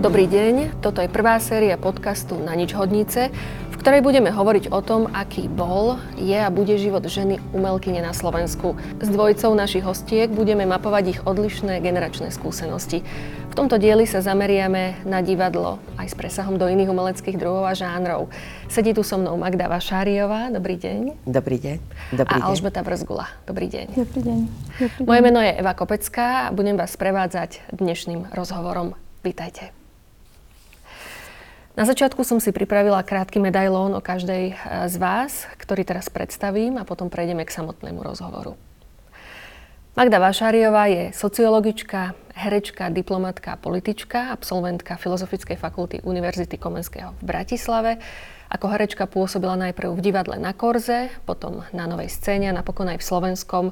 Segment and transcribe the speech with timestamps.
[0.00, 3.28] Dobrý deň, toto je prvá séria podcastu Na nič hodnice,
[3.68, 8.16] v ktorej budeme hovoriť o tom, aký bol, je a bude život ženy umelkyne na
[8.16, 8.80] Slovensku.
[8.96, 13.04] S dvojicou našich hostiek budeme mapovať ich odlišné generačné skúsenosti.
[13.52, 17.76] V tomto dieli sa zameriame na divadlo aj s presahom do iných umeleckých druhov a
[17.76, 18.32] žánrov.
[18.72, 21.28] Sedí tu so mnou Magda Vašáriová, dobrý deň.
[21.28, 21.76] Dobrý deň.
[22.16, 24.00] Dobrý a Alžbeta Brzgula, dobrý deň.
[24.00, 24.38] Dobrý deň.
[24.80, 25.04] Dobrý deň.
[25.04, 28.96] Moje meno je Eva Kopecká a budem vás prevádzať dnešným rozhovorom.
[29.20, 29.79] Vítajte.
[31.78, 34.54] Na začiatku som si pripravila krátky medailón o každej e,
[34.90, 38.58] z vás, ktorý teraz predstavím a potom prejdeme k samotnému rozhovoru.
[39.94, 48.02] Magda Vašáriová je sociologička, herečka, diplomatka politička, absolventka Filozofickej fakulty Univerzity Komenského v Bratislave.
[48.50, 52.98] Ako herečka pôsobila najprv v divadle na Korze, potom na Novej scéne a napokon aj
[52.98, 53.66] v Slovenskom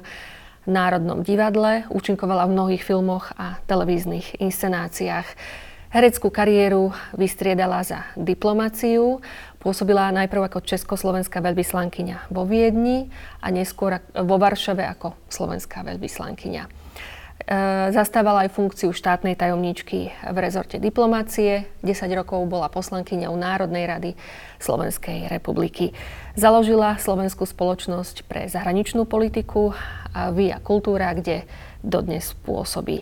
[0.63, 1.83] Národnom divadle.
[1.91, 5.27] Účinkovala v mnohých filmoch a televíznych inscenáciách.
[5.89, 9.25] Hereckú kariéru vystriedala za diplomáciu,
[9.57, 13.09] pôsobila najprv ako československá veľvyslankyňa vo Viedni
[13.41, 16.63] a neskôr vo Varšave ako slovenská veľvyslankyňa.
[16.69, 16.69] E,
[17.89, 21.65] zastávala aj funkciu štátnej tajomníčky v rezorte diplomácie.
[21.81, 24.11] 10 rokov bola poslankyňou Národnej rady
[24.61, 25.97] Slovenskej republiky.
[26.37, 29.73] Založila Slovenskú spoločnosť pre zahraničnú politiku
[30.13, 31.49] a Via Kultúra, kde
[31.81, 33.01] dodnes pôsobí.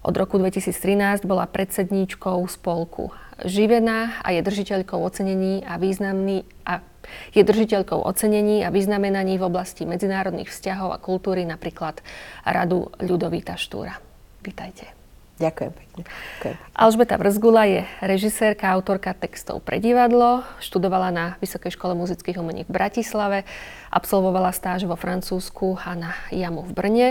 [0.00, 6.84] Od roku 2013 bola predsedníčkou spolku Živená a je držiteľkou ocenení a významný a
[7.32, 12.04] je držiteľkou ocenení a vyznamenaní v oblasti medzinárodných vzťahov a kultúry, napríklad
[12.44, 13.96] Radu Ľudovita Štúra.
[14.44, 14.92] Vítajte.
[15.40, 16.02] Ďakujem pekne.
[16.04, 16.56] Ďakujem.
[16.76, 22.76] Alžbeta Vrzgula je režisérka, autorka textov pre divadlo, študovala na Vysokej škole muzických umení v
[22.76, 23.48] Bratislave,
[23.88, 27.08] absolvovala stáž vo Francúzsku a na JAMu v Brne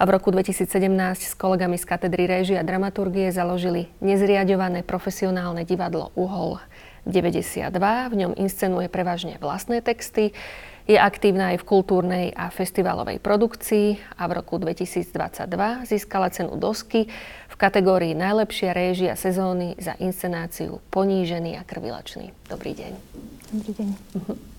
[0.00, 0.64] a v roku 2017
[1.28, 6.56] s kolegami z katedry réžie a dramaturgie založili nezriadované profesionálne divadlo Uhol
[7.04, 7.68] 92.
[8.08, 10.32] V ňom inscenuje prevažne vlastné texty.
[10.88, 15.12] Je aktívna aj v kultúrnej a festivalovej produkcii a v roku 2022
[15.84, 17.04] získala cenu Dosky
[17.52, 22.32] v kategórii Najlepšia réžia sezóny za inscenáciu Ponížený a krvilačný.
[22.48, 22.92] Dobrý deň.
[23.52, 23.88] Dobrý deň.
[24.16, 24.49] Uh-huh.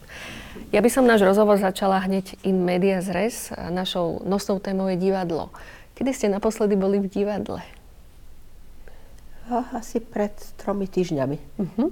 [0.71, 3.51] Ja by som náš rozhovor začala hneď in media res.
[3.55, 5.51] Našou nosnou témou je divadlo.
[5.95, 7.61] Kedy ste naposledy boli v divadle?
[9.51, 11.37] Asi pred tromi týždňami.
[11.59, 11.91] Uh-huh.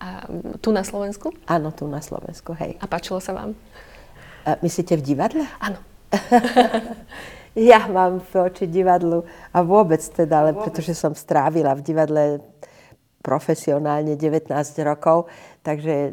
[0.00, 0.28] A
[0.60, 1.32] tu na Slovensku?
[1.48, 2.76] Áno, tu na Slovensku, hej.
[2.80, 3.56] A páčilo sa vám?
[4.44, 5.44] A myslíte v divadle?
[5.60, 5.80] Áno.
[7.72, 12.24] ja mám oči divadlu a vôbec teda, ale pretože som strávila v divadle
[13.20, 14.48] profesionálne 19
[14.80, 15.28] rokov,
[15.60, 16.10] takže e,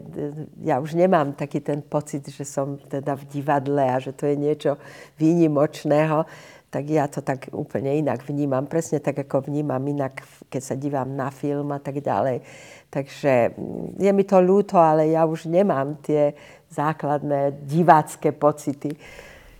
[0.68, 4.36] ja už nemám taký ten pocit, že som teda v divadle a že to je
[4.36, 4.76] niečo
[5.16, 6.28] výnimočného,
[6.68, 8.68] tak ja to tak úplne inak vnímam.
[8.68, 10.20] Presne tak, ako vnímam inak,
[10.52, 12.44] keď sa dívam na film a tak ďalej.
[12.92, 16.36] Takže mm, je mi to ľúto, ale ja už nemám tie
[16.68, 18.92] základné divácké pocity.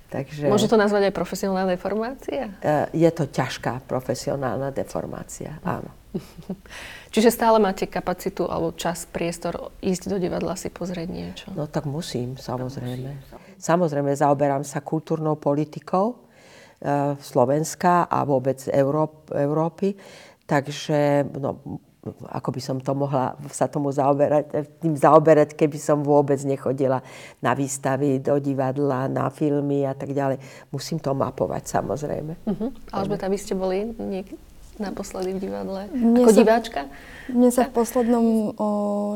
[0.08, 2.48] Takže, Môže to nazvať aj profesionálna deformácia?
[2.60, 5.92] E, je to ťažká profesionálna deformácia, áno.
[7.12, 11.46] Čiže stále máte kapacitu alebo čas, priestor ísť do divadla si pozrieť niečo?
[11.56, 13.18] No tak musím, samozrejme.
[13.58, 16.16] Samozrejme, zaoberám sa kultúrnou politikou e,
[17.18, 19.98] Slovenska a vôbec Európ, Európy.
[20.48, 21.82] Takže no,
[22.30, 27.04] ako by som to mohla sa tomu zaoberať, tým zaoberať, keby som vôbec nechodila
[27.44, 30.40] na výstavy, do divadla, na filmy a tak ďalej.
[30.72, 32.34] Musím to mapovať, samozrejme.
[32.48, 32.70] Uh-huh.
[32.94, 34.40] Alžbeta, vy ste boli niekde?
[34.80, 35.90] Naposledy v divadle?
[35.94, 36.80] Mne Ako sa, diváčka?
[37.30, 38.34] Mne sa v poslednom o,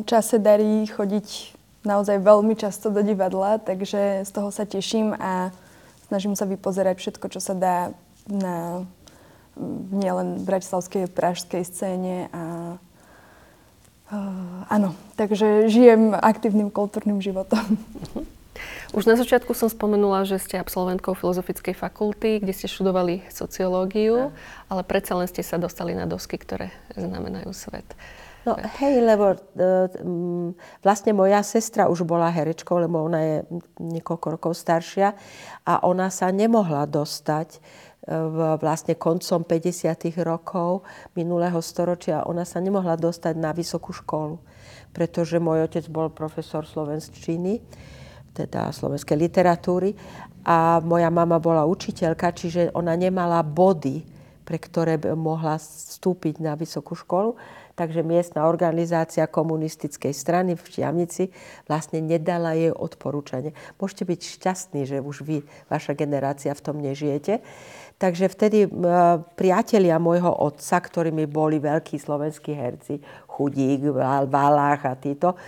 [0.05, 5.49] čase darí chodiť naozaj veľmi často do divadla, takže z toho sa teším a
[6.09, 7.77] snažím sa vypozerať všetko, čo sa dá
[8.29, 8.85] na
[9.91, 12.77] nielen bratislavskej, pražskej scéne a
[14.13, 17.77] uh, áno, takže žijem aktívnym kultúrnym životom.
[18.15, 18.25] Uh-huh.
[18.91, 24.35] Už na začiatku som spomenula, že ste absolventkou Filozofickej fakulty, kde ste študovali sociológiu,
[24.67, 27.87] ale predsa len ste sa dostali na dosky, ktoré znamenajú svet.
[28.43, 29.37] No hej, lebo uh,
[30.83, 33.37] vlastne moja sestra už bola herečkou, lebo ona je
[33.79, 35.15] niekoľko rokov staršia
[35.63, 37.63] a ona sa nemohla dostať
[38.01, 40.09] v vlastne koncom 50.
[40.25, 40.81] rokov
[41.13, 44.41] minulého storočia, ona sa nemohla dostať na vysokú školu,
[44.89, 47.61] pretože môj otec bol profesor slovenčiny
[48.33, 49.95] teda slovenskej literatúry.
[50.41, 54.11] A moja mama bola učiteľka, čiže ona nemala body
[54.51, 57.37] pre ktoré by mohla vstúpiť na vysokú školu.
[57.79, 61.31] Takže miestna organizácia komunistickej strany v Štiavnici
[61.71, 63.55] vlastne nedala jej odporúčanie.
[63.79, 67.39] Môžete byť šťastní, že už vy, vaša generácia v tom nežijete.
[67.95, 68.67] Takže vtedy
[69.39, 72.99] priatelia môjho otca, ktorými boli veľkí slovenskí herci,
[73.29, 73.87] Chudík,
[74.27, 75.39] Valách a títo,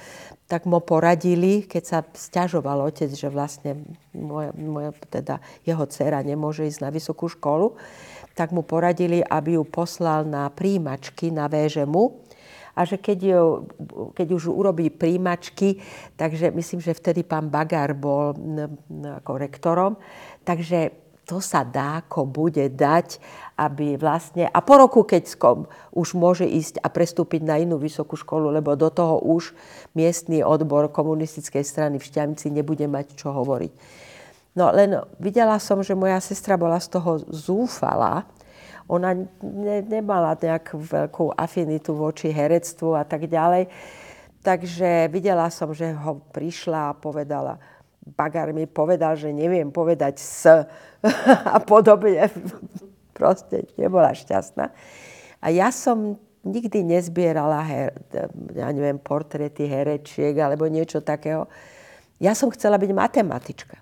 [0.53, 6.69] tak mu poradili, keď sa stiažoval otec, že vlastne moja, moja, teda jeho dcera nemôže
[6.69, 7.73] ísť na vysokú školu,
[8.37, 12.21] tak mu poradili, aby ju poslal na príjimačky na VŽMu
[12.77, 13.45] a že keď, ju,
[14.13, 15.81] keď už urobí príjimačky,
[16.21, 18.37] takže myslím, že vtedy pán Bagár bol
[19.25, 19.97] ako rektorom,
[20.45, 20.93] takže
[21.25, 23.17] to sa dá, ko bude dať,
[23.57, 24.49] aby vlastne...
[24.49, 28.73] A po roku, keď skom, už môže ísť a prestúpiť na inú vysokú školu, lebo
[28.73, 29.53] do toho už
[29.93, 33.71] miestný odbor komunistickej strany v Šťavnici nebude mať čo hovoriť.
[34.53, 38.25] No len videla som, že moja sestra bola z toho zúfala.
[38.85, 43.69] Ona ne, nemala nejakú veľkú afinitu voči herectvu a tak ďalej.
[44.43, 47.57] Takže videla som, že ho prišla a povedala,
[48.03, 50.43] Bagár mi povedal, že neviem povedať s
[51.55, 52.27] a podobne.
[53.13, 54.73] Proste nebola šťastná.
[55.39, 57.95] A ja som nikdy nezbierala her,
[58.51, 61.47] ja neviem, portréty herečiek alebo niečo takého.
[62.19, 63.77] Ja som chcela byť matematička.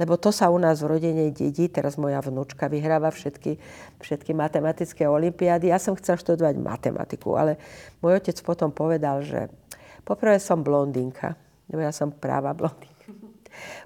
[0.00, 1.68] Lebo to sa u nás v rodine dedí.
[1.68, 3.60] Teraz moja vnúčka vyhráva všetky,
[4.00, 5.68] všetky matematické olimpiády.
[5.68, 7.60] Ja som chcela študovať matematiku, ale
[8.00, 9.52] môj otec potom povedal, že
[10.02, 11.36] poprvé som blondínka,
[11.68, 12.91] lebo ja som práva blondínka.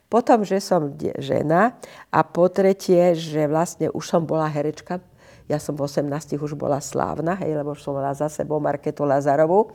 [0.06, 1.74] Potom, že som žena
[2.14, 5.02] a po tretie, že vlastne už som bola herečka.
[5.46, 9.70] Ja som v 18 už bola slávna, hej, lebo som mala za sebou Marketu Lazarovú,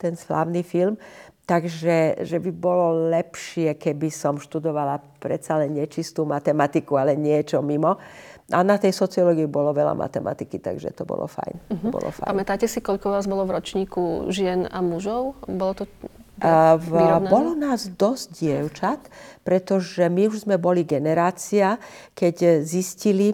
[0.00, 0.96] ten slávny film.
[1.42, 7.98] Takže že by bolo lepšie, keby som študovala predsa len nečistú matematiku, ale niečo mimo.
[8.52, 11.56] A na tej sociológii bolo veľa matematiky, takže to bolo fajn.
[11.72, 11.90] Uh-huh.
[11.90, 12.30] Bolo fajn.
[12.30, 15.34] Pamätáte si, koľko vás bolo v ročníku žien a mužov?
[15.50, 15.84] Bolo to
[16.76, 16.90] v,
[17.30, 19.00] bolo nás dosť dievčat,
[19.46, 21.78] pretože my už sme boli generácia,
[22.18, 23.30] keď zistili,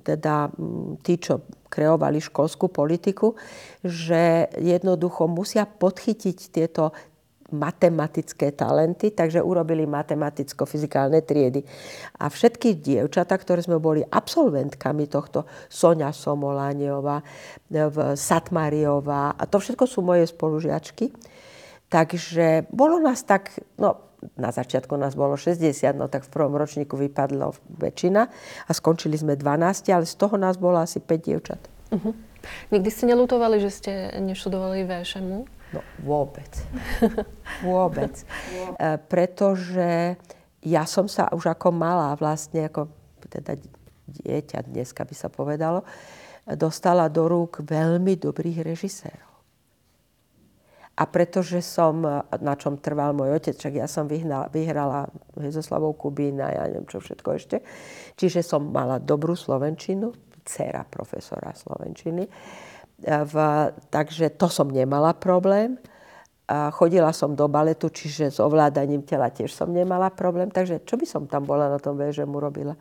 [0.00, 0.48] teda
[1.04, 3.36] tí, čo kreovali školskú politiku,
[3.84, 6.96] že jednoducho musia podchytiť tieto
[7.46, 11.62] matematické talenty, takže urobili matematicko-fyzikálne triedy.
[12.18, 17.22] A všetky dievčatá, ktoré sme boli absolventkami tohto, Sonia Somolániová,
[18.18, 21.12] Satmariová, a to všetko sú moje spolužiačky,
[21.86, 25.62] Takže bolo nás tak, no na začiatku nás bolo 60,
[25.94, 28.22] no tak v prvom ročníku vypadlo väčšina
[28.66, 31.60] a skončili sme 12, ale z toho nás bolo asi 5 dievčat.
[31.94, 32.10] Uh-huh.
[32.74, 35.46] Nikdy ste nelutovali, že ste neštudovali VŠMu?
[35.74, 36.50] No vôbec.
[37.66, 38.14] vôbec.
[38.78, 40.18] e, pretože
[40.66, 42.90] ja som sa už ako malá vlastne, ako
[43.26, 43.58] teda
[44.06, 45.82] dieťa dneska by sa povedalo,
[46.54, 49.35] dostala do rúk veľmi dobrých režisérov.
[50.96, 55.04] A pretože som, na čom trval môj otec, čak ja som vyhnala, vyhrala
[55.36, 57.56] Hezoslavou Kubín a ja neviem čo všetko ešte.
[58.16, 62.24] Čiže som mala dobrú slovenčinu, dcera profesora slovenčiny.
[63.04, 63.34] V,
[63.92, 65.76] takže to som nemala problém.
[66.48, 70.48] A chodila som do baletu, čiže s ovládaním tela tiež som nemala problém.
[70.48, 72.72] Takže čo by som tam bola na tom mu robila?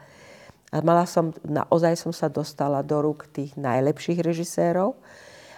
[0.72, 4.96] A mala som, naozaj som sa dostala do rúk tých najlepších režisérov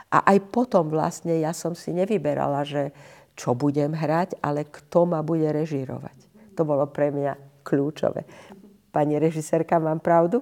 [0.08, 2.96] a aj potom vlastne ja som si nevyberala, že
[3.38, 6.16] čo budem hrať, ale kto ma bude režírovať.
[6.58, 8.26] To bolo pre mňa kľúčové.
[8.90, 10.42] Pani režisérka, mám pravdu?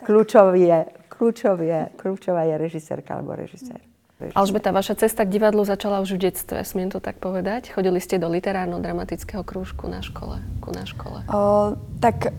[0.00, 0.80] Kľúčový je,
[1.10, 3.82] kľúčový je, kľúčová je režisérka alebo režisér.
[4.34, 7.70] Alžbeta, vaša cesta k divadlu začala už v detstve, smiem to tak povedať?
[7.70, 11.22] Chodili ste do literárno-dramatického krúžku na škole, ku na škole?
[11.30, 12.34] O, tak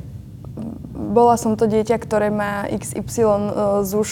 [0.92, 3.32] bola som to dieťa, ktoré má XY
[3.88, 4.10] z už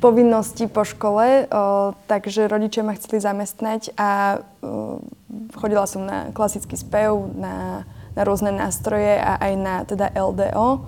[0.00, 5.00] povinnosti po škole, o, takže rodičia ma chceli zamestnať a o,
[5.54, 7.86] chodila som na klasický spev, na,
[8.18, 10.80] na rôzne nástroje a aj na teda LDO, m,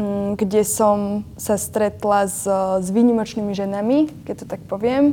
[0.00, 2.44] mm, kde som sa stretla s,
[2.80, 5.12] s výnimočnými ženami, keď to tak poviem.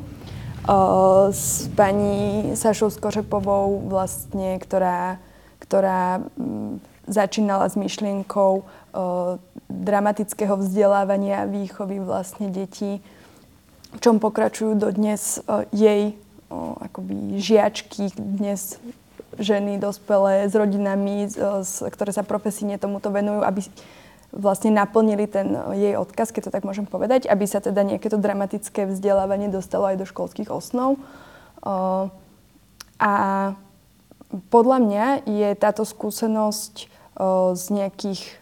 [0.64, 5.20] O, s pani Sašou Skořepovou vlastne, ktorá,
[5.60, 8.64] ktorá m, mm, začínala s myšlienkou
[9.68, 13.02] dramatického vzdelávania a výchovy vlastne detí,
[13.94, 15.42] v čom pokračujú dodnes
[15.74, 16.14] jej
[16.54, 18.78] akoby žiačky, dnes
[19.42, 21.26] ženy dospelé s rodinami,
[21.90, 23.66] ktoré sa profesíne tomuto venujú, aby
[24.30, 28.22] vlastne naplnili ten jej odkaz, keď to tak môžem povedať, aby sa teda nejaké to
[28.22, 31.02] dramatické vzdelávanie dostalo aj do školských osnov.
[32.98, 33.14] A
[34.50, 36.90] podľa mňa je táto skúsenosť
[37.54, 38.42] z nejakých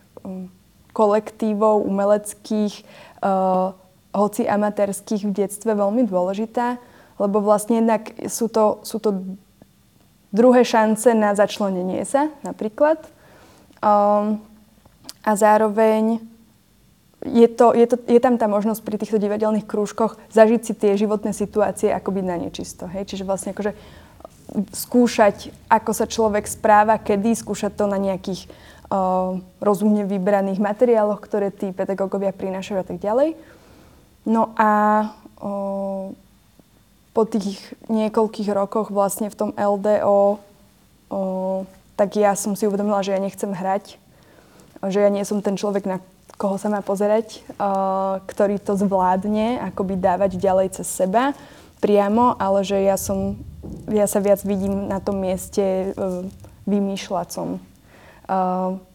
[0.92, 2.84] kolektívov umeleckých,
[3.24, 3.74] uh,
[4.12, 6.78] hoci amatérských v detstve veľmi dôležitá,
[7.16, 9.24] lebo vlastne jednak sú to, sú to
[10.32, 13.00] druhé šance na začlenenie sa napríklad.
[13.84, 14.44] Um,
[15.22, 16.24] a zároveň
[17.22, 20.98] je, to, je, to, je tam tá možnosť pri týchto divadelných krúžkoch zažiť si tie
[20.98, 22.90] životné situácie ako byť na nečisto.
[22.90, 23.14] Hej?
[23.14, 23.78] Čiže vlastne akože
[24.74, 28.50] skúšať, ako sa človek správa, kedy, skúšať to na nejakých
[29.64, 33.40] rozumne vybraných materiáloch, ktoré tí pedagógovia prinášajú a tak ďalej.
[34.28, 34.72] No a
[35.40, 36.12] uh,
[37.16, 37.58] po tých
[37.88, 41.60] niekoľkých rokoch vlastne v tom LDO, uh,
[41.96, 43.96] tak ja som si uvedomila, že ja nechcem hrať,
[44.86, 45.98] že ja nie som ten človek, na
[46.36, 51.32] koho sa má pozerať, uh, ktorý to zvládne, akoby dávať ďalej cez seba
[51.82, 53.40] priamo, ale že ja som
[53.90, 56.26] ja sa viac vidím na tom mieste uh,
[56.66, 57.71] vymýšľacom.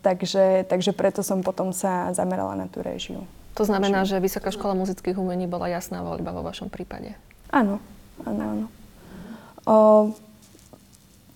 [0.00, 3.28] Takže, takže preto som potom sa zamerala na tú režiu.
[3.56, 7.16] To znamená, že Vysoká škola muzických umení bola jasná voľba vo vašom prípade?
[7.48, 7.80] Áno,
[8.24, 8.66] áno, áno.
[9.66, 10.04] Uh,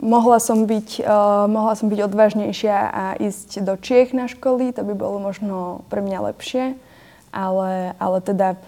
[0.01, 4.85] mohla, som byť, uh, mohla som byť odvážnejšia a ísť do Čiech na školy, to
[4.85, 6.77] by bolo možno pre mňa lepšie,
[7.33, 8.61] ale, ale teda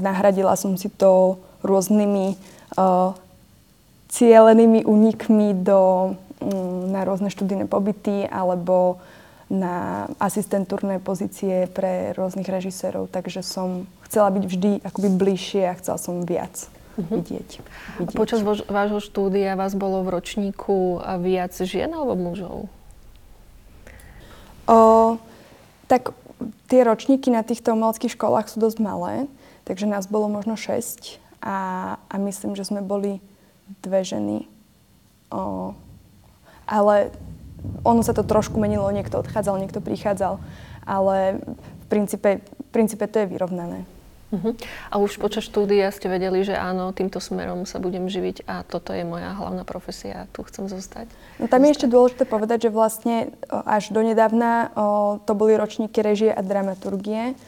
[0.00, 2.36] nahradila som si to rôznymi
[2.80, 3.12] uh,
[4.08, 9.02] cielenými únikmi do, mm, na rôzne študijné pobyty alebo
[9.46, 16.02] na asistentúrne pozície pre rôznych režisérov, takže som chcela byť vždy akoby bližšie a chcela
[16.02, 16.66] som viac
[16.98, 17.22] uh-huh.
[17.22, 17.50] vidieť,
[18.02, 18.14] vidieť.
[18.14, 22.66] A počas vož, vášho štúdia vás bolo v ročníku viac žien alebo mužov?
[24.66, 24.78] O,
[25.86, 26.10] tak
[26.66, 29.30] tie ročníky na týchto umeleckých školách sú dosť malé,
[29.62, 31.56] takže nás bolo možno 6 a,
[32.02, 33.22] a myslím, že sme boli
[33.82, 34.46] dve ženy.
[35.30, 35.74] O,
[36.66, 37.10] ale
[37.82, 40.38] ono sa to trošku menilo, niekto odchádzal, niekto prichádzal,
[40.86, 41.42] ale
[41.82, 43.82] v princípe, v princípe to je vyrovnané.
[44.26, 44.58] Uh-huh.
[44.90, 48.90] A už počas štúdia ste vedeli, že áno, týmto smerom sa budem živiť a toto
[48.90, 51.06] je moja hlavná profesia, tu chcem zostať?
[51.38, 56.34] No, tam je ešte dôležité povedať, že vlastne až donedávna o, to boli ročníky režie
[56.34, 57.38] a dramaturgie,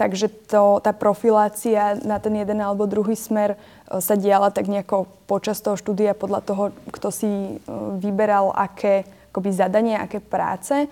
[0.00, 5.60] takže to, tá profilácia na ten jeden alebo druhý smer sa diala tak nejako počas
[5.60, 7.52] toho štúdia podľa toho, kto si e,
[8.00, 10.88] vyberal aké akoby zadanie, aké práce.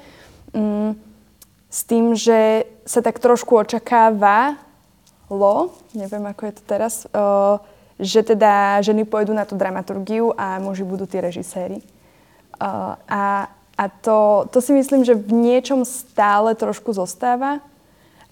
[0.53, 0.97] Mm,
[1.73, 4.57] s tým, že sa tak trošku očakáva,
[5.29, 7.59] lo, neviem ako je to teraz, uh,
[7.99, 11.83] že teda ženy pôjdu na tú dramaturgiu a muži budú tí režiséri.
[12.57, 17.61] Uh, a a to, to si myslím, že v niečom stále trošku zostáva,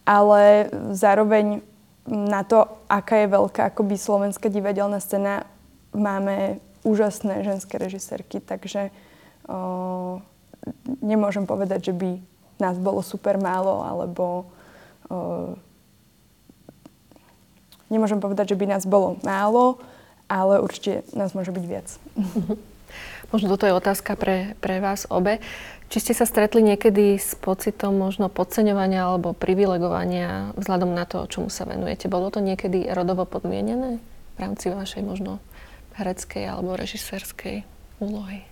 [0.05, 1.65] ale zároveň
[2.09, 5.49] na to, aká je veľká akoby slovenská divadelná scéna,
[5.97, 8.93] máme úžasné ženské režisérky, takže
[9.49, 10.21] o,
[11.01, 12.21] nemôžem povedať, že by
[12.61, 14.25] nás bolo super málo, alebo
[15.09, 15.57] o,
[17.89, 19.81] nemôžem povedať, že by nás bolo málo,
[20.29, 21.89] ale určite nás môže byť viac.
[23.33, 25.41] Možno toto je otázka pre, pre vás obe.
[25.95, 31.55] Či ste sa stretli niekedy s pocitom možno podceňovania alebo privilegovania vzhľadom na to, čomu
[31.55, 32.11] sa venujete?
[32.11, 34.03] Bolo to niekedy rodovo podmienené
[34.35, 35.39] v rámci vašej možno
[35.95, 37.63] hereckej alebo režisérskej
[38.03, 38.43] úlohy?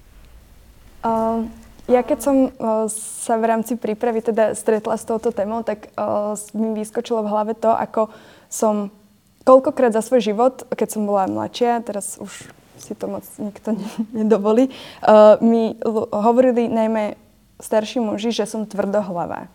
[1.02, 1.50] Uh,
[1.90, 6.38] ja keď som uh, sa v rámci prípravy teda stretla s touto témou, tak uh,
[6.54, 8.14] mi vyskočilo v hlave to, ako
[8.46, 8.94] som
[9.42, 13.74] koľkokrát za svoj život, keď som bola mladšia, teraz už si to moc nikto
[14.14, 14.70] nedovolí,
[15.02, 15.74] uh, mi
[16.14, 17.18] hovorili najmä
[17.62, 19.46] starší muži, že som tvrdohlavá.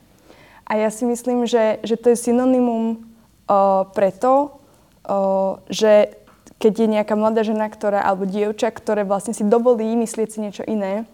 [0.67, 2.99] A ja si myslím, že, že to je synonymum
[3.47, 4.59] uh, preto,
[5.07, 6.15] uh, že
[6.57, 10.63] keď je nejaká mladá žena, ktorá, alebo dievča, ktoré vlastne si dovolí myslieť si niečo
[10.65, 11.05] iné,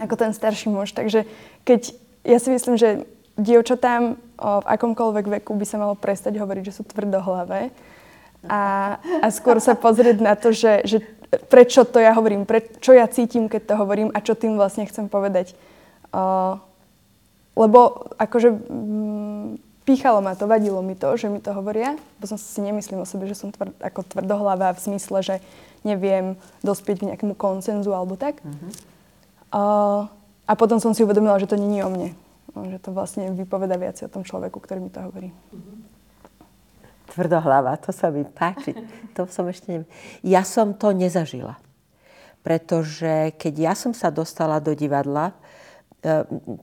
[0.00, 0.96] ako ten starší muž.
[0.96, 1.28] Takže
[1.62, 1.92] keď,
[2.24, 3.04] ja si myslím, že
[3.38, 7.70] dievčatám uh, v akomkoľvek veku by sa malo prestať hovoriť, že sú tvrdohlavé
[8.48, 10.98] a, a skôr sa pozrieť na to, že, že
[11.52, 12.48] prečo to ja hovorím,
[12.80, 15.52] čo ja cítim, keď to hovorím a čo tým vlastne chcem povedať.
[16.10, 16.58] Uh,
[17.54, 19.46] lebo akože mm,
[19.84, 23.08] píchalo ma to, vadilo mi to, že mi to hovoria, bo som si nemyslím o
[23.08, 25.36] sebe, že som tvr, ako tvrdohlava v zmysle, že
[25.82, 28.38] neviem dospieť k nejakému koncenzu alebo tak.
[28.44, 28.70] Uh-huh.
[29.50, 30.02] Uh,
[30.46, 32.14] a potom som si uvedomila, že to není o mne.
[32.54, 35.34] Že to vlastne vypoveda viac o tom človeku, ktorý mi to hovorí.
[35.50, 35.78] Uh-huh.
[37.10, 38.70] Tvrdohlava, to sa mi páči.
[39.18, 39.90] To som ešte neviem.
[40.22, 41.58] Ja som to nezažila.
[42.46, 45.34] Pretože keď ja som sa dostala do divadla,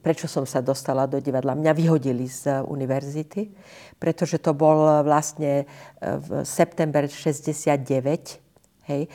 [0.02, 1.54] prečo som sa dostala do divadla?
[1.54, 3.54] Mňa vyhodili z univerzity,
[4.02, 5.66] pretože to bol vlastne e,
[6.02, 8.42] v september 69.
[8.88, 9.12] Hej.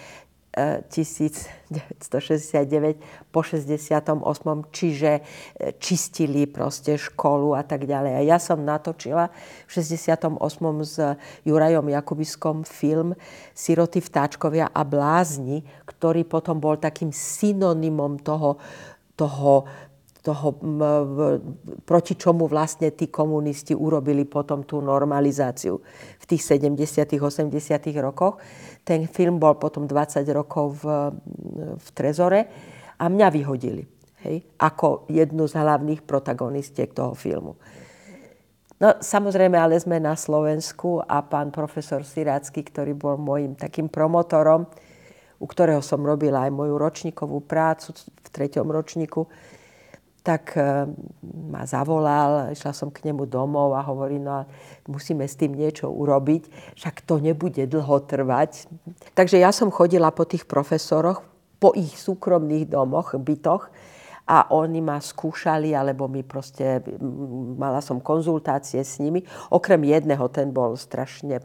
[0.53, 4.21] 1969 po 68.
[4.69, 5.25] Čiže
[5.81, 8.21] čistili proste školu a tak ďalej.
[8.21, 9.33] A ja som natočila
[9.65, 10.37] v 68.
[10.85, 11.01] s
[11.49, 13.17] Jurajom Jakubiskom film
[13.57, 18.61] Siroty, vtáčkovia a blázni, ktorý potom bol takým synonymom toho,
[19.17, 19.65] toho
[20.23, 20.55] toho,
[21.83, 25.83] proti čomu vlastne tí komunisti urobili potom tú normalizáciu
[26.19, 27.51] v tých 70 80
[27.99, 28.39] rokoch.
[28.87, 31.11] Ten film bol potom 20 rokov v,
[31.75, 32.41] v Trezore
[33.03, 33.83] a mňa vyhodili
[34.23, 37.59] hej, ako jednu z hlavných protagonistiek toho filmu.
[38.83, 44.67] No samozrejme, ale sme na Slovensku a pán profesor Sirácky, ktorý bol môjim takým promotorom,
[45.39, 49.27] u ktorého som robila aj moju ročníkovú prácu v treťom ročníku,
[50.23, 50.87] tak eh,
[51.51, 54.47] ma zavolal, išla som k nemu domov a hovorí, no
[54.87, 58.71] musíme s tým niečo urobiť, však to nebude dlho trvať.
[59.19, 61.27] Takže ja som chodila po tých profesoroch,
[61.59, 63.71] po ich súkromných domoch, bytoch
[64.23, 66.79] a oni ma skúšali, alebo mi proste,
[67.59, 69.27] mala som konzultácie s nimi.
[69.51, 71.43] Okrem jedného, ten bol strašne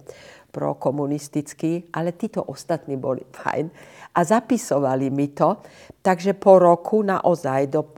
[0.57, 3.69] prokomunistický, ale títo ostatní boli fajn
[4.17, 5.61] a zapisovali mi to.
[6.01, 7.93] Takže po roku naozaj, do,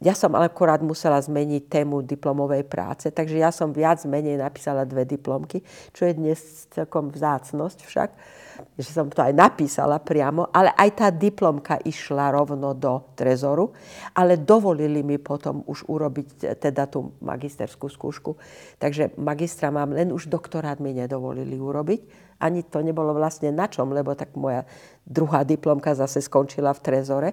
[0.00, 5.04] ja som akorát musela zmeniť tému diplomovej práce, takže ja som viac menej napísala dve
[5.04, 5.60] diplomky,
[5.92, 6.38] čo je dnes
[6.72, 8.10] celkom vzácnosť však,
[8.78, 13.74] že som to aj napísala priamo, ale aj tá diplomka išla rovno do trezoru,
[14.14, 18.36] ale dovolili mi potom už urobiť teda tú magisterskú skúšku.
[18.78, 23.94] Takže magistra mám, len už doktorát mi nedovolili urobiť ani to nebolo vlastne na čom,
[23.94, 24.66] lebo tak moja
[25.06, 27.30] druhá diplomka zase skončila v Trezore.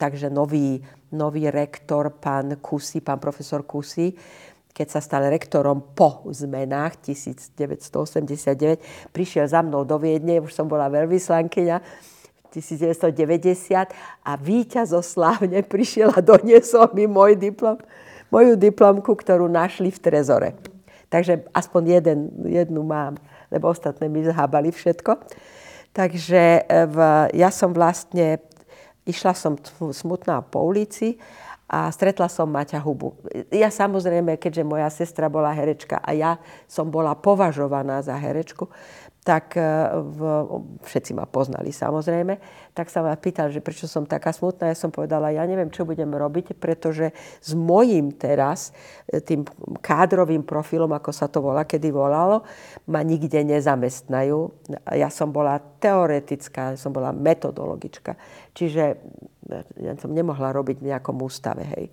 [0.00, 0.80] Takže nový,
[1.12, 4.16] nový rektor, pán Kusy, pán profesor Kusy,
[4.80, 10.88] keď sa stal rektorom po zmenách 1989, prišiel za mnou do Viedne, už som bola
[10.88, 12.08] veľvyslankyňa,
[12.48, 13.92] 1990
[14.24, 17.76] a víťazoslávne prišiel a doniesol mi môj diplom,
[18.32, 20.56] moju diplomku, ktorú našli v Trezore.
[21.12, 23.20] Takže aspoň jeden, jednu mám
[23.50, 25.18] lebo ostatné mi zhábali všetko.
[25.90, 26.96] Takže e, v,
[27.34, 28.38] ja som vlastne,
[29.02, 29.58] išla som
[29.90, 31.18] smutná po ulici
[31.70, 33.14] a stretla som Maťa Hubu.
[33.54, 38.66] Ja samozrejme, keďže moja sestra bola herečka a ja som bola považovaná za herečku,
[39.20, 39.62] tak e,
[39.94, 40.20] v,
[40.82, 42.40] všetci ma poznali samozrejme,
[42.72, 44.72] tak sa ma pýtal, že prečo som taká smutná.
[44.72, 48.72] Ja som povedala, ja neviem, čo budem robiť, pretože s mojím teraz,
[49.06, 49.44] e, tým
[49.84, 52.42] kádrovým profilom, ako sa to volá, kedy volalo,
[52.88, 54.50] ma nikde nezamestnajú.
[54.96, 58.16] Ja som bola teoretická, som bola metodologička.
[58.56, 58.98] Čiže
[59.82, 61.90] ja som nemohla robiť v nejakom ústave, hej.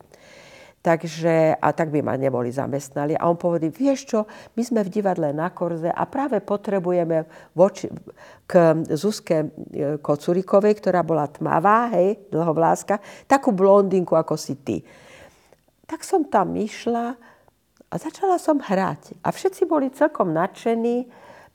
[0.87, 3.11] Takže, a tak by ma neboli zamestnali.
[3.19, 4.19] A on povedal, vieš čo,
[4.55, 7.91] my sme v divadle na Korze a práve potrebujeme voči,
[8.47, 9.47] k Zuzke e,
[9.99, 14.79] Kocurikovej, ktorá bola tmavá, hej, dlhovláska, takú blondinku ako si ty.
[15.83, 17.19] Tak som tam išla
[17.91, 19.19] a začala som hrať.
[19.27, 21.07] A všetci boli celkom nadšení.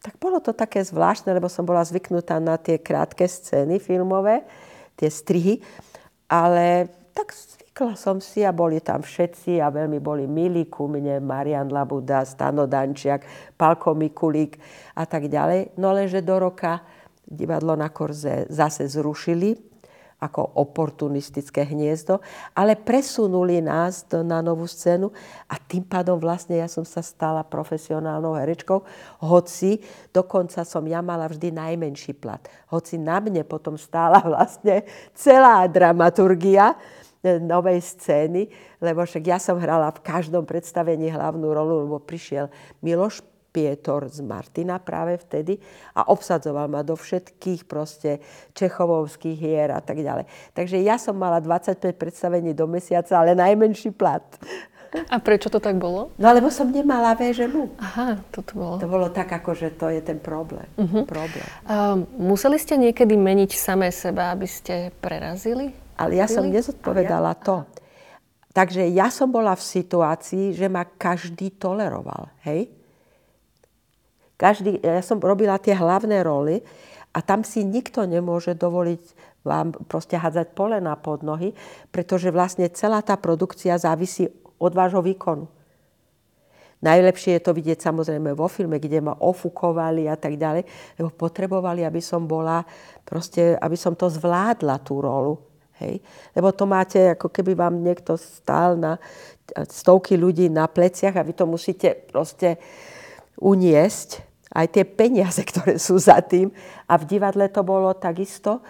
[0.04, 4.44] Tak bolo to také zvláštne, lebo som bola zvyknutá na tie krátke scény filmové,
[4.98, 5.64] tie strihy.
[6.32, 11.20] Ale tak Zvykla som si a boli tam všetci a veľmi boli milí ku mne,
[11.24, 14.56] Marian Labuda, Stano Dančiak, Palko Mikulík
[14.96, 15.76] a tak ďalej.
[15.76, 16.80] No lenže do roka
[17.24, 19.71] divadlo na Korze zase zrušili
[20.22, 22.22] ako oportunistické hniezdo,
[22.54, 25.11] ale presunuli nás do, na novú scénu
[25.50, 28.87] a tým pádom vlastne ja som sa stala profesionálnou herečkou,
[29.26, 29.82] hoci
[30.14, 32.46] dokonca som ja mala vždy najmenší plat.
[32.70, 36.78] Hoci na mne potom stála vlastne celá dramaturgia,
[37.22, 38.50] novej scény,
[38.82, 42.50] lebo však ja som hrala v každom predstavení hlavnú rolu, lebo prišiel
[42.82, 45.60] Miloš Pietor z Martina práve vtedy
[45.92, 48.24] a obsadzoval ma do všetkých proste
[48.56, 50.24] čechovovských hier a tak ďalej.
[50.56, 54.24] Takže ja som mala 25 predstavení do mesiaca, ale najmenší plat.
[54.92, 56.12] A prečo to tak bolo?
[56.20, 57.80] No lebo som nemala VŽMU.
[57.80, 58.76] Aha, toto bolo.
[58.76, 60.68] To bolo tak, ako že to je ten problém.
[60.76, 61.08] Uh-huh.
[61.08, 61.48] problém.
[61.64, 65.72] Uh, museli ste niekedy meniť samé seba, aby ste prerazili?
[65.96, 67.64] Ale ja som nezodpovedala to.
[68.52, 72.28] Takže ja som bola v situácii, že ma každý toleroval.
[72.44, 72.68] Hej?
[74.42, 76.66] Každý, ja som robila tie hlavné roly
[77.14, 79.02] a tam si nikto nemôže dovoliť
[79.46, 81.55] vám proste hádzať polena pod nohy,
[81.94, 84.26] pretože vlastne celá tá produkcia závisí
[84.59, 85.46] od vášho výkonu.
[86.83, 90.66] Najlepšie je to vidieť samozrejme vo filme, kde ma ofúkovali a tak ďalej,
[90.98, 92.66] lebo potrebovali, aby som bola,
[93.07, 95.38] proste, aby som to zvládla, tú rolu.
[95.78, 96.02] Hej?
[96.35, 98.98] Lebo to máte, ako keby vám niekto stál na
[99.70, 102.59] stovky ľudí na pleciach a vy to musíte proste
[103.38, 104.31] uniesť.
[104.52, 106.52] Aj tie peniaze, ktoré sú za tým.
[106.86, 108.60] A v divadle to bolo takisto.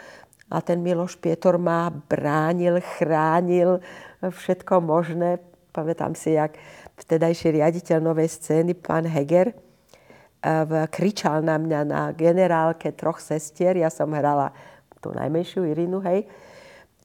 [0.52, 3.80] A ten Miloš Pietor ma bránil, chránil,
[4.20, 5.40] všetko možné.
[5.72, 6.60] Pamätám si, jak
[7.00, 9.56] vtedajší riaditeľ novej scény, pán Heger,
[10.92, 13.80] kričal na mňa na generálke troch sestier.
[13.80, 14.52] Ja som hrala
[15.00, 16.28] tú najmenšiu Irinu, hej.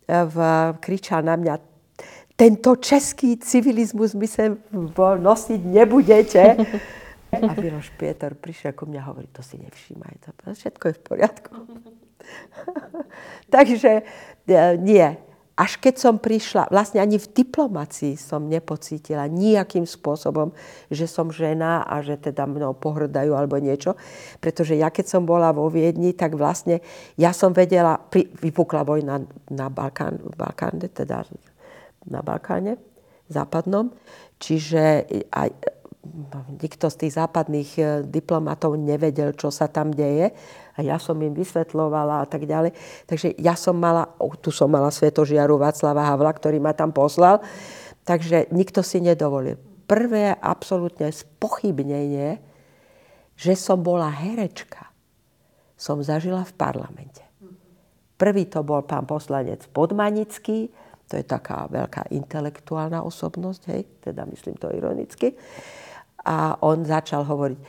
[0.08, 0.38] V,
[0.84, 1.56] kričal na mňa,
[2.36, 4.60] tento český civilizmus my sem
[5.00, 6.44] nosiť nebudete.
[7.32, 11.02] A Miloš Pietor prišiel ku mňa a hovorí, to si nevšímaj, to všetko je v
[11.04, 11.52] poriadku.
[13.56, 13.92] Takže
[14.48, 15.08] e, nie.
[15.58, 20.54] Až keď som prišla, vlastne ani v diplomácii som nepocítila nejakým spôsobom,
[20.94, 23.98] že som žena a že teda mnou pohrdajú alebo niečo.
[24.38, 26.86] Pretože ja keď som bola vo Viedni, tak vlastne
[27.18, 31.26] ja som vedela, pri, vypukla vojna na Balkán, Balkáne, teda
[32.06, 32.78] na Balkáne
[33.26, 33.92] západnom.
[34.38, 35.50] Čiže aj,
[36.62, 40.34] nikto z tých západných e, diplomatov nevedel, čo sa tam deje
[40.78, 42.72] a ja som im vysvetlovala a tak ďalej.
[43.10, 44.08] Takže ja som mala,
[44.40, 47.42] tu som mala svetožiaru Václava Havla, ktorý ma tam poslal,
[48.06, 49.58] takže nikto si nedovolil.
[49.88, 52.44] Prvé absolútne spochybnenie,
[53.38, 54.90] že som bola herečka,
[55.78, 57.24] som zažila v parlamente.
[58.18, 60.74] Prvý to bol pán poslanec Podmanický,
[61.08, 65.32] to je taká veľká intelektuálna osobnosť, hej, teda myslím to ironicky.
[66.28, 67.60] A on začal hovoriť,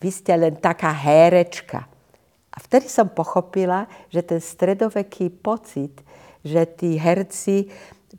[0.00, 1.84] vy ste len taká herečka.
[2.48, 6.00] A vtedy som pochopila, že ten stredoveký pocit,
[6.40, 7.68] že tí herci,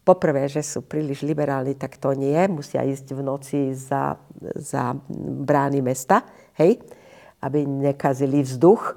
[0.05, 4.17] poprvé, že sú príliš liberálni, tak to nie, musia ísť v noci za,
[4.55, 6.23] za brány mesta,
[6.61, 6.77] hej,
[7.41, 8.95] aby nekazili vzduch.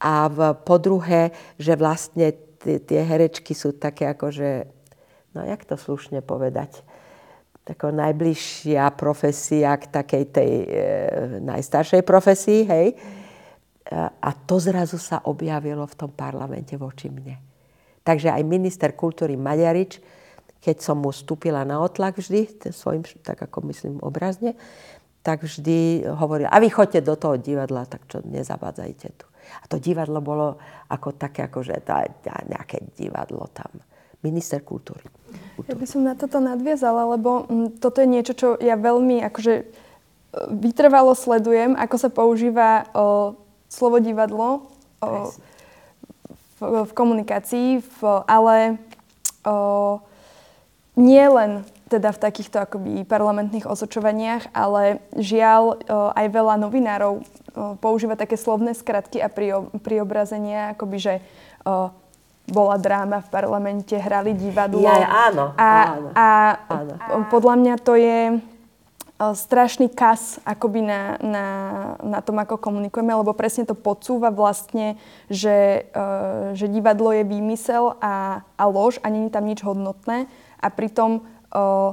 [0.00, 4.68] A v, po druhé, že vlastne tie herečky sú také ako, že,
[5.32, 6.84] no jak to slušne povedať,
[7.70, 10.66] taká najbližšia profesia k takej tej e,
[11.38, 12.86] najstaršej profesii, hej,
[13.98, 17.42] a to zrazu sa objavilo v tom parlamente voči mne.
[18.06, 19.98] Takže aj minister kultúry Maďarič,
[20.62, 24.54] keď som mu vstúpila na otlak vždy, svojim, tak ako myslím obrazne,
[25.26, 29.26] tak vždy hovoril, a vy choďte do toho divadla, tak čo, nezavádzajte tu.
[29.60, 30.56] A to divadlo bolo
[30.86, 32.06] ako také, ako že tá,
[32.46, 33.74] nejaké divadlo tam.
[34.20, 35.00] Minister kultúry.
[35.68, 39.54] Ja by som na toto nadviazala, lebo m, toto je niečo, čo ja veľmi akože
[39.60, 39.64] e,
[40.60, 43.36] vytrvalo sledujem, ako sa používa o,
[43.68, 44.68] slovo divadlo
[45.00, 45.30] o,
[46.60, 48.80] v, v komunikácii, v, ale
[49.44, 50.00] o,
[51.00, 55.74] nie len teda v takýchto akoby parlamentných osočovaniach, ale žiaľ o,
[56.12, 57.22] aj veľa novinárov o,
[57.80, 59.32] používa také slovné skratky a
[59.80, 61.14] priobrazenia, akoby, že
[61.64, 61.92] o,
[62.50, 64.82] bola dráma v parlamente, hrali divadlo.
[64.82, 66.26] Ja, áno, a, áno, a
[66.68, 67.26] áno.
[67.30, 68.42] podľa mňa to je
[69.20, 71.46] strašný kas akoby na, na,
[72.00, 74.96] na tom, ako komunikujeme, lebo presne to podsúva vlastne,
[75.28, 80.24] že, uh, že divadlo je výmysel a, a lož a není tam nič hodnotné
[80.60, 81.20] a pritom
[81.52, 81.92] uh,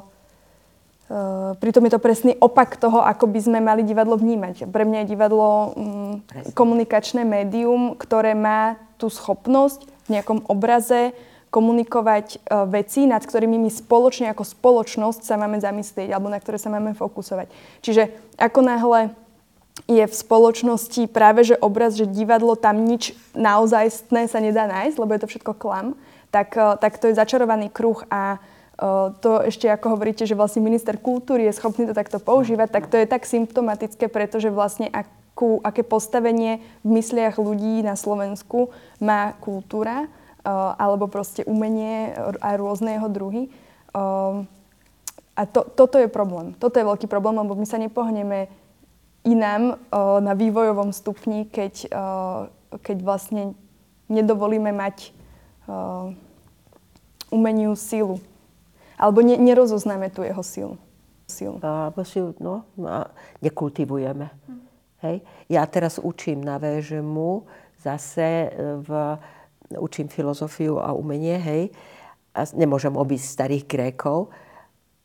[1.08, 4.68] Uh, pritom je to presný opak toho, ako by sme mali divadlo vnímať.
[4.68, 6.20] Pre mňa je divadlo um,
[6.52, 11.16] komunikačné médium, ktoré má tú schopnosť nejakom obraze
[11.48, 16.60] komunikovať uh, veci, nad ktorými my spoločne ako spoločnosť sa máme zamyslieť alebo na ktoré
[16.60, 17.48] sa máme fokusovať.
[17.80, 19.02] Čiže ako náhle
[19.88, 25.12] je v spoločnosti práve že obraz, že divadlo tam nič naozajstné sa nedá nájsť, lebo
[25.16, 25.96] je to všetko klam,
[26.30, 30.60] tak, uh, tak to je začarovaný kruh a uh, to ešte ako hovoríte, že vlastne
[30.60, 34.92] minister kultúry je schopný to takto používať, tak to je tak symptomatické, pretože vlastne
[35.38, 40.10] akú, aké postavenie v mysliach ľudí na Slovensku má kultúra
[40.48, 43.52] Eh, alebo proste umenie a rôzne jeho druhy.
[43.52, 44.36] Eh,
[45.36, 46.56] a to, toto je problém.
[46.56, 48.48] Toto je veľký problém, lebo my sa nepohneme
[49.28, 51.92] inám eh, na vývojovom stupni, keď,
[52.80, 53.60] keď vlastne
[54.08, 55.12] nedovolíme mať
[57.28, 58.24] umeniu silu.
[58.96, 60.76] Alebo ne, nerozoznáme tu jeho silu.
[61.28, 61.60] silu.
[61.60, 62.64] Alebo si no,
[63.44, 64.32] nekultivujeme.
[64.32, 64.67] Hm.
[65.06, 65.22] Hej?
[65.52, 67.46] Ja teraz učím na VŽMu
[67.78, 68.90] zase v
[69.76, 71.64] učím filozofiu a umenie, hej,
[72.38, 74.30] a nemôžem obísť starých Grékov.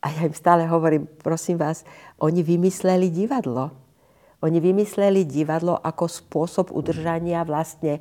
[0.03, 1.87] A ja im stále hovorím, prosím vás,
[2.21, 3.73] oni vymysleli divadlo.
[4.43, 8.01] Oni vymysleli divadlo ako spôsob udržania vlastne e,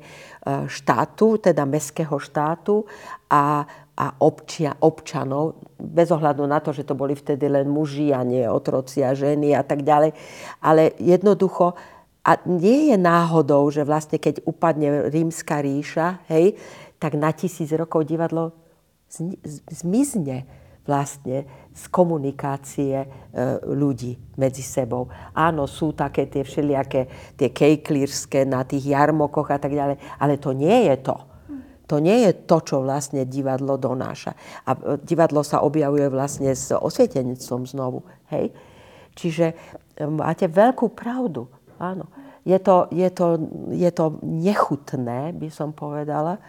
[0.66, 2.82] štátu, teda mestského štátu
[3.30, 8.24] a, a občia, občanov, bez ohľadu na to, že to boli vtedy len muži a
[8.24, 10.16] nie otroci a ženy a tak ďalej.
[10.64, 11.76] Ale jednoducho
[12.22, 16.54] a nie je náhodou, že vlastne keď upadne rímska ríša, hej,
[17.02, 18.54] tak na tisíc rokov divadlo
[19.68, 20.46] zmizne.
[20.82, 23.08] vlastne z komunikácie e,
[23.70, 25.06] ľudí medzi sebou.
[25.30, 27.06] Áno, sú také tie všelijaké,
[27.38, 31.16] tie kejklírske na tých jarmokoch a tak ďalej, ale to nie je to.
[31.90, 34.38] To nie je to, čo vlastne divadlo donáša.
[34.66, 38.06] A e, divadlo sa objavuje vlastne s osvietenectvom znovu.
[38.30, 38.54] Hej?
[39.18, 39.54] Čiže e,
[40.06, 41.50] máte veľkú pravdu.
[41.82, 42.06] Áno.
[42.42, 43.38] Je to, je, to,
[43.70, 46.42] je to nechutné, by som povedala.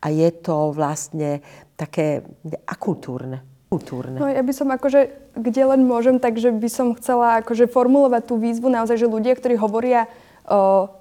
[0.00, 1.42] A je to vlastne
[1.74, 2.22] také
[2.66, 3.42] akultúrne.
[3.70, 4.18] Kultúrne.
[4.18, 8.34] No ja by som akože, kde len môžem, takže by som chcela akože formulovať tú
[8.38, 10.10] výzvu naozaj, že ľudia, ktorí hovoria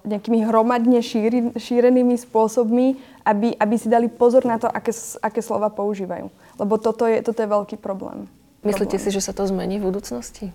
[0.05, 5.73] nejakými hromadne šíri, šírenými spôsobmi, aby, aby si dali pozor na to, aké, aké slova
[5.73, 6.29] používajú.
[6.61, 8.29] Lebo toto je, toto je veľký problém.
[8.61, 9.05] Myslíte problém.
[9.09, 10.53] si, že sa to zmení v budúcnosti?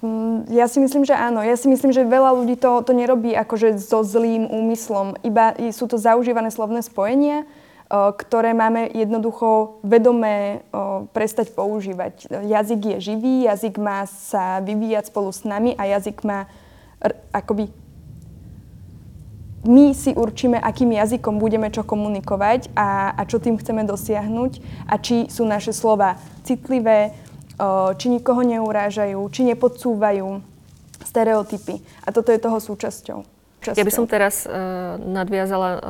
[0.00, 1.44] Mm, ja si myslím, že áno.
[1.44, 5.20] Ja si myslím, že veľa ľudí to, to nerobí akože so zlým úmyslom.
[5.20, 7.44] Iba sú to zaužívané slovné spojenia,
[7.94, 10.66] ktoré máme jednoducho vedomé
[11.14, 12.26] prestať používať.
[12.26, 16.50] Jazyk je živý, jazyk má sa vyvíjať spolu s nami a jazyk má
[17.30, 17.70] akoby
[19.64, 24.94] my si určíme, akým jazykom budeme čo komunikovať a, a čo tým chceme dosiahnuť a
[25.00, 27.16] či sú naše slova citlivé,
[27.96, 30.44] či nikoho neurážajú, či nepodsúvajú
[31.00, 31.80] stereotypy.
[32.04, 33.18] A toto je toho súčasťou.
[33.64, 33.80] Časťou.
[33.80, 35.80] Ja by som teraz uh, nadviazala uh,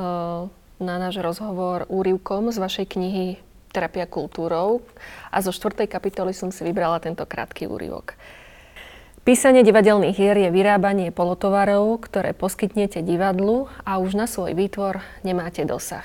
[0.85, 3.27] na náš rozhovor úrivkom z vašej knihy
[3.75, 4.87] Terapia kultúrou
[5.35, 8.15] a zo štvrtej kapitoly som si vybrala tento krátky úrivok.
[9.25, 15.65] Písanie divadelných hier je vyrábanie polotovarov, ktoré poskytnete divadlu a už na svoj výtvor nemáte
[15.65, 16.05] dosah.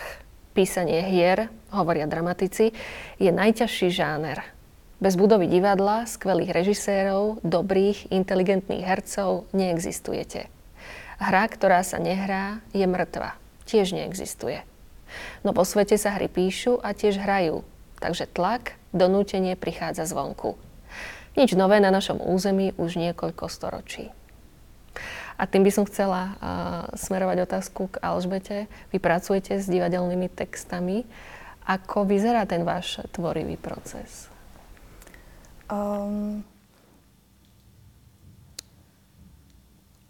[0.55, 2.71] Písanie hier, hovoria dramatici,
[3.19, 4.39] je najťažší žáner.
[5.03, 10.47] Bez budovy divadla, skvelých režisérov, dobrých, inteligentných hercov neexistujete.
[11.19, 13.35] Hra, ktorá sa nehrá, je mŕtva.
[13.67, 14.68] Tiež neexistuje.
[15.41, 17.65] No po svete sa hry píšu a tiež hrajú.
[17.99, 20.55] Takže tlak, donútenie prichádza zvonku.
[21.37, 24.09] Nič nové na našom území už niekoľko storočí.
[25.39, 26.35] A tým by som chcela uh,
[26.99, 28.57] smerovať otázku k Alžbete.
[28.91, 31.07] Vy pracujete s divadelnými textami.
[31.63, 34.27] Ako vyzerá ten váš tvorivý proces?
[35.71, 36.43] Um,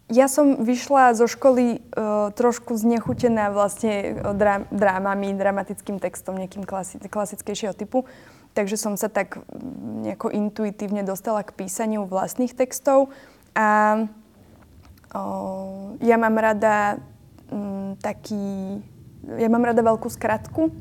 [0.09, 6.97] ja som vyšla zo školy uh, trošku znechutená vlastne drá, drámami, dramatickým textom, nejakým klasi,
[6.97, 8.09] klasickejšieho typu.
[8.57, 9.37] Takže som sa tak
[10.01, 13.13] nejako intuitívne dostala k písaniu vlastných textov.
[13.53, 14.09] A
[15.13, 16.97] uh, ja mám rada
[17.53, 18.81] um, taký...
[19.37, 20.73] Ja mám rada veľkú skratku.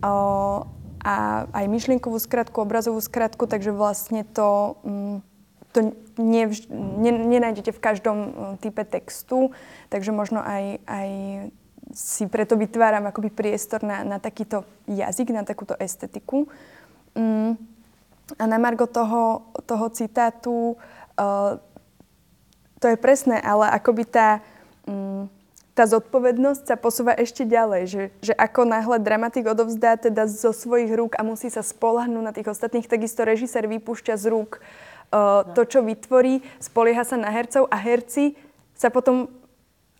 [0.00, 0.64] Uh,
[1.04, 5.16] a aj myšlienkovú skratku, obrazovú skratku, takže vlastne to, mm,
[5.74, 5.90] to
[6.22, 9.50] ne, ne, nenájdete v každom mm, type textu,
[9.90, 11.08] takže možno aj, aj
[11.90, 16.46] si preto vytváram akoby priestor na, na takýto jazyk, na takúto estetiku.
[17.18, 17.58] Mm.
[18.40, 20.80] A na margo toho, toho citátu,
[21.18, 21.60] uh,
[22.80, 24.40] to je presné, ale akoby tá,
[24.88, 25.28] um,
[25.76, 30.88] tá zodpovednosť sa posúva ešte ďalej, že, že ako náhle dramatik odovzdá teda zo svojich
[30.96, 34.93] rúk a musí sa spolahnúť na tých ostatných, takisto režisér vypúšťa z rúk uh,
[35.54, 38.34] to, čo vytvorí, spolieha sa na hercov a herci
[38.74, 39.30] sa potom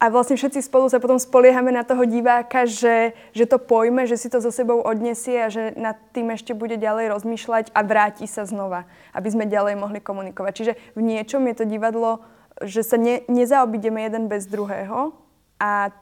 [0.02, 4.18] a vlastne všetci spolu sa potom spoliehame na toho diváka, že, že to pojme, že
[4.20, 8.26] si to so sebou odnesie a že nad tým ešte bude ďalej rozmýšľať a vráti
[8.28, 8.84] sa znova,
[9.16, 10.52] aby sme ďalej mohli komunikovať.
[10.52, 12.20] Čiže v niečom je to divadlo,
[12.60, 15.14] že sa ne, nezaobideme jeden bez druhého,
[15.62, 15.94] a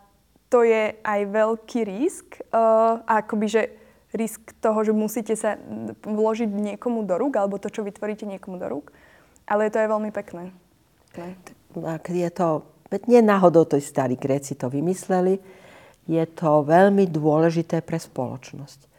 [0.51, 3.63] to je aj veľký risk, uh, akoby, že
[4.13, 5.57] risk toho, že musíte sa
[6.05, 8.93] vložiť niekomu do rúk, alebo to, čo vytvoríte niekomu do rúk.
[9.49, 10.55] Ale to je veľmi pekné.
[11.19, 11.31] Ne?
[12.09, 12.65] Je to,
[13.09, 15.41] nie náhodou to starí Gréci to vymysleli,
[16.07, 18.93] je to veľmi dôležité pre spoločnosť.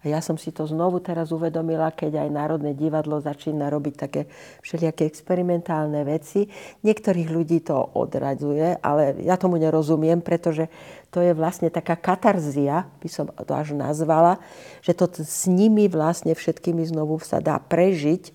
[0.00, 4.32] A ja som si to znovu teraz uvedomila, keď aj Národné divadlo začína robiť také
[4.64, 6.48] všelijaké experimentálne veci.
[6.80, 10.72] Niektorých ľudí to odradzuje, ale ja tomu nerozumiem, pretože
[11.12, 14.40] to je vlastne taká katarzia, by som to až nazvala,
[14.80, 18.32] že to s nimi vlastne všetkými znovu sa dá prežiť.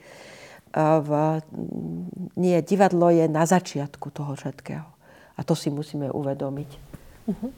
[0.75, 1.39] V,
[2.35, 4.83] nie, divadlo je na začiatku toho všetkého.
[5.35, 6.69] A to si musíme uvedomiť.
[7.31, 7.51] Uh-huh.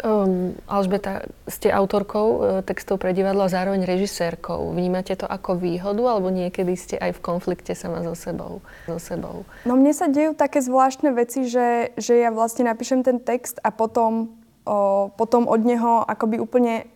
[0.00, 4.72] Um, Alžbeta, ste autorkou uh, textov pre divadlo a zároveň režisérkou.
[4.72, 8.64] Vnímate to ako výhodu, alebo niekedy ste aj v konflikte sama so sebou?
[8.88, 9.46] So sebou?
[9.68, 13.70] No mne sa dejú také zvláštne veci, že, že ja vlastne napíšem ten text a
[13.70, 16.88] potom, o, potom od neho akoby úplne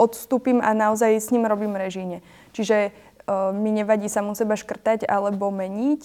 [0.00, 2.18] odstúpim a naozaj s ním robím režíne.
[2.50, 2.90] Čiže
[3.28, 6.02] mi nevadí sa mu seba škrtať alebo meniť,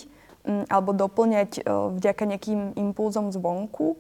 [0.48, 4.00] m, alebo doplňať vďaka nejakým impulzom zvonku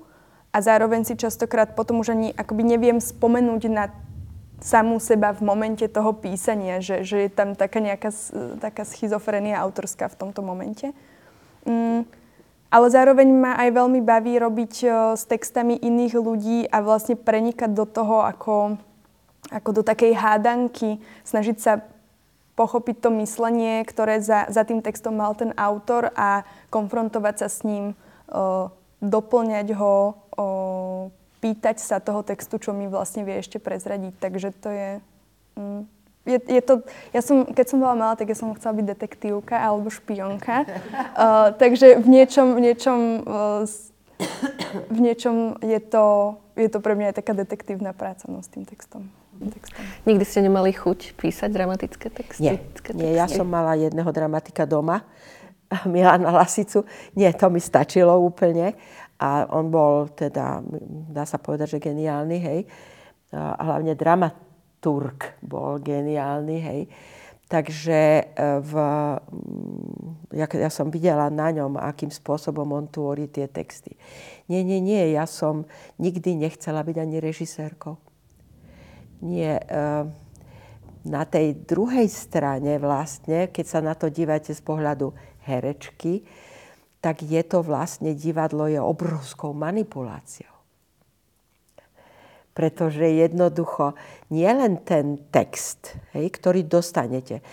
[0.55, 3.91] a zároveň si častokrát potom už ani akoby neviem spomenúť na
[4.63, 8.09] samú seba v momente toho písania, že, že je tam taká nejaká
[8.63, 10.95] taká schizofrenia autorská v tomto momente.
[11.67, 12.07] Mm,
[12.71, 14.73] ale zároveň ma aj veľmi baví robiť
[15.15, 18.79] s textami iných ľudí a vlastne prenikať do toho ako,
[19.47, 21.83] ako do takej hádanky, snažiť sa
[22.55, 27.67] pochopiť to myslenie, ktoré za, za tým textom mal ten autor a konfrontovať sa s
[27.67, 27.93] ním,
[28.31, 28.71] o,
[29.03, 30.45] doplňať ho, o,
[31.43, 34.13] pýtať sa toho textu, čo mi vlastne vie ešte prezradiť.
[34.17, 34.89] Takže to je...
[35.59, 35.83] Mm,
[36.25, 36.81] je, je to,
[37.13, 40.65] ja som, keď som bola malá, tak ja som chcela byť detektívka alebo špionka.
[41.13, 43.61] Uh, takže v niečom, v niečom, uh,
[44.89, 48.65] v niečom je, to, je to pre mňa aj taká detektívna práca no, s tým
[48.65, 49.13] textom.
[49.51, 49.83] Textom.
[50.07, 52.43] Nikdy ste nemali chuť písať dramatické texty?
[52.43, 52.61] Nie,
[52.95, 55.03] nie ja som mala jedného dramatika doma,
[55.91, 56.85] Milana Lasicu.
[57.17, 58.75] Nie, to mi stačilo úplne.
[59.15, 60.59] A on bol teda,
[61.07, 62.59] dá sa povedať, že geniálny, hej.
[63.31, 66.81] A hlavne dramaturg bol geniálny, hej.
[67.45, 68.23] Takže e,
[68.57, 68.73] v,
[70.33, 73.93] ja, ja som videla na ňom, akým spôsobom on tvorí tie texty.
[74.49, 75.69] Nie, nie, nie, ja som
[76.01, 78.01] nikdy nechcela byť ani režisérkou.
[79.23, 79.65] Nie, e,
[81.05, 85.13] na tej druhej strane vlastne, keď sa na to dívate z pohľadu
[85.45, 86.25] herečky,
[86.97, 90.49] tak je to vlastne, divadlo je obrovskou manipuláciou.
[92.55, 93.93] Pretože jednoducho
[94.31, 97.43] nie len ten text, hej, ktorý dostanete.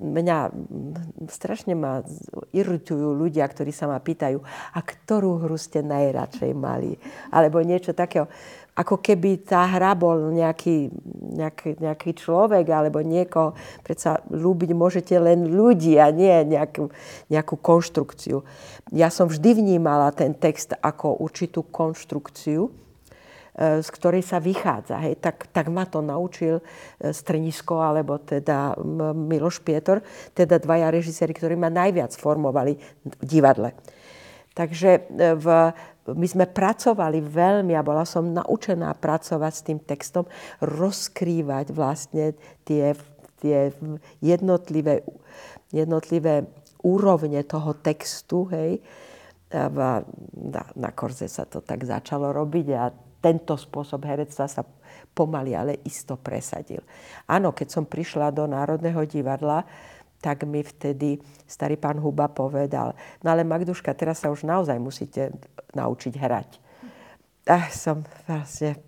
[0.00, 0.50] Mňa
[1.28, 2.00] strašne ma
[2.50, 4.40] iritujú ľudia, ktorí sa ma pýtajú,
[4.74, 6.96] a ktorú hru ste najradšej mali?
[7.30, 8.32] Alebo niečo takého
[8.76, 10.92] ako keby tá hra bol nejaký,
[11.32, 13.56] nejaký, nejaký človek alebo niekoho.
[13.80, 16.92] Predsa ľúbiť môžete len ľudí a nie nejakú,
[17.32, 18.44] nejakú konštrukciu.
[18.92, 25.00] Ja som vždy vnímala ten text ako určitú konštrukciu, e, z ktorej sa vychádza.
[25.08, 25.24] Hej.
[25.24, 26.62] Tak, tak ma to naučil e,
[27.16, 28.76] Strnisko alebo teda
[29.16, 30.04] Miloš Pietor,
[30.36, 32.76] teda dvaja režiséri, ktorí ma najviac formovali
[33.08, 33.72] v divadle.
[34.56, 35.00] Takže e,
[35.36, 35.46] v,
[36.16, 40.24] my sme pracovali veľmi a bola som naučená pracovať s tým textom,
[40.64, 42.32] rozkrývať vlastne
[42.64, 42.96] tie,
[43.44, 43.76] tie
[44.24, 45.04] jednotlivé,
[45.68, 46.48] jednotlivé
[46.80, 48.80] úrovne toho textu, hej.
[49.46, 50.02] Na,
[50.74, 52.90] na Korze sa to tak začalo robiť a
[53.22, 54.66] tento spôsob herectva sa
[55.14, 56.82] pomaly, ale isto presadil.
[57.30, 59.64] Áno, keď som prišla do Národného divadla,
[60.20, 65.32] tak mi vtedy starý pán Huba povedal, no ale Magduška, teraz sa už naozaj musíte
[65.76, 66.50] naučiť hrať.
[67.46, 68.82] A som vlastne,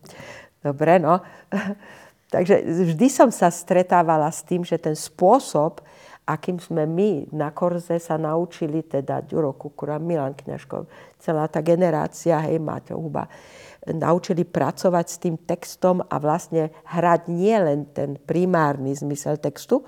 [0.59, 1.23] dobre, no.
[2.35, 5.81] Takže vždy som sa stretávala s tým, že ten spôsob,
[6.29, 10.85] akým sme my na Korze sa naučili, teda Ďuro Kukura, Milan Kňažkov,
[11.17, 13.33] celá tá generácia, hej, Máťo Huba,
[13.89, 19.81] naučili pracovať s tým textom a vlastne hrať nie len ten primárny zmysel textu,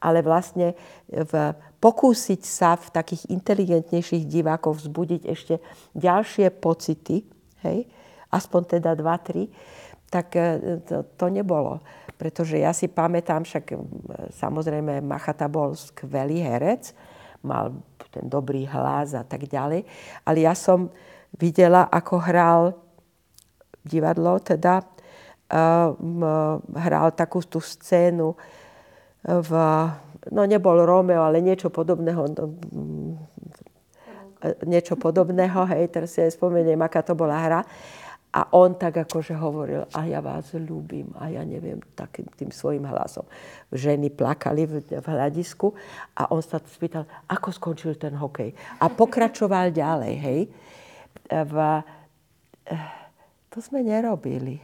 [0.00, 0.76] ale vlastne
[1.08, 1.32] v,
[1.80, 5.54] pokúsiť sa v takých inteligentnejších divákoch vzbudiť ešte
[5.96, 7.24] ďalšie pocity,
[7.64, 7.78] hej,
[8.32, 9.48] aspoň teda dva, tri,
[10.10, 11.80] tak e, to, to nebolo.
[12.16, 13.76] Pretože ja si pamätám, však
[14.40, 16.96] samozrejme Machata bol skvelý herec,
[17.44, 17.76] mal
[18.08, 19.84] ten dobrý hlas a tak ďalej,
[20.24, 20.88] ale ja som
[21.36, 22.62] videla, ako hral
[23.84, 25.92] divadlo, teda uh,
[26.74, 28.34] hral takú tú scénu,
[29.26, 29.50] v,
[30.30, 33.12] no nebol Romeo, ale niečo podobného, no, mm,
[34.70, 37.60] niečo podobného, hej, teraz si aj spomeniem, aká to bola hra.
[38.36, 42.84] A on tak akože hovoril, a ja vás ľúbim, a ja neviem, takým tým svojim
[42.84, 43.24] hlasom.
[43.72, 45.72] Ženy plakali v, v hľadisku
[46.20, 48.52] a on sa spýtal, ako skončil ten hokej.
[48.76, 50.40] A pokračoval ďalej, hej.
[51.32, 51.54] V,
[53.48, 54.60] to sme nerobili.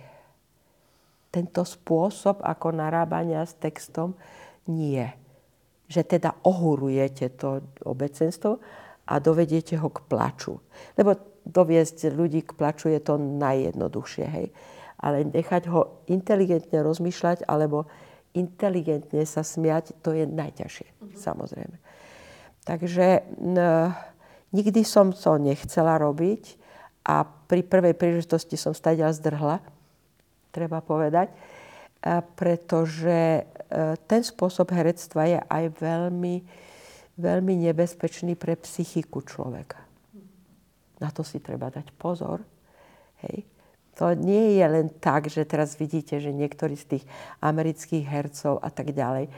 [1.32, 4.12] Tento spôsob, ako narábania s textom,
[4.68, 5.06] nie.
[5.88, 8.58] Že teda ohurujete to obecenstvo
[9.06, 10.58] a dovediete ho k plaču.
[10.94, 14.46] Lebo doviesť ľudí k plaču je to najjednoduchšie, hej.
[15.02, 17.90] Ale nechať ho inteligentne rozmýšľať alebo
[18.32, 21.18] inteligentne sa smiať, to je najťažšie, mm-hmm.
[21.18, 21.76] samozrejme.
[22.62, 23.06] Takže
[23.42, 23.92] n-
[24.54, 26.56] nikdy som to nechcela robiť
[27.02, 29.58] a pri prvej príležitosti som stadiaľ zdrhla,
[30.54, 31.34] treba povedať,
[32.34, 36.44] pretože E, ten spôsob herectva je aj veľmi,
[37.16, 39.80] veľmi nebezpečný pre psychiku človeka.
[41.00, 42.44] Na to si treba dať pozor.
[43.24, 43.48] Hej.
[43.96, 47.04] To nie je len tak, že teraz vidíte, že niektorí z tých
[47.40, 49.32] amerických hercov a tak ďalej e,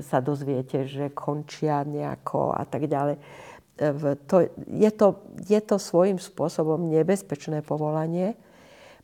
[0.00, 3.20] sa dozviete, že končia nejako a tak ďalej.
[3.20, 5.08] E, to, je, to,
[5.44, 8.32] je to svojím spôsobom nebezpečné povolanie,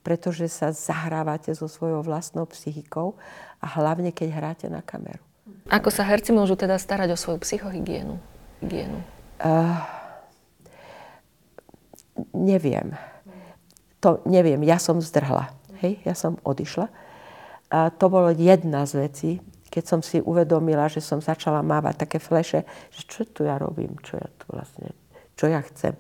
[0.00, 3.16] pretože sa zahrávate so svojou vlastnou psychikou
[3.60, 5.20] a hlavne keď hráte na kameru.
[5.68, 8.16] Ako sa herci môžu teda starať o svoju psychohygienu?
[8.64, 8.98] Hygienu?
[9.40, 9.78] Uh,
[12.34, 12.96] neviem.
[14.00, 14.60] To neviem.
[14.64, 15.52] Ja som zdrhla.
[15.80, 16.88] Hej, ja som odišla.
[17.70, 19.30] A to bolo jedna z vecí,
[19.70, 23.94] keď som si uvedomila, že som začala mávať také fleše, že čo tu ja robím,
[24.02, 24.90] čo ja tu vlastne,
[25.38, 25.94] čo ja chcem.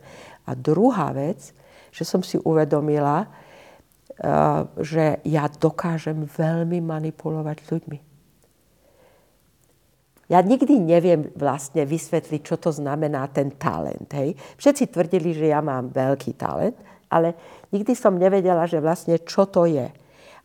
[0.50, 1.54] A druhá vec,
[1.94, 3.30] že som si uvedomila,
[4.80, 7.98] že ja dokážem veľmi manipulovať ľuďmi.
[10.30, 14.06] Ja nikdy neviem vlastne vysvetliť, čo to znamená ten talent.
[14.14, 14.38] Hej.
[14.62, 16.78] Všetci tvrdili, že ja mám veľký talent,
[17.10, 17.34] ale
[17.74, 19.90] nikdy som nevedela, že vlastne čo to je.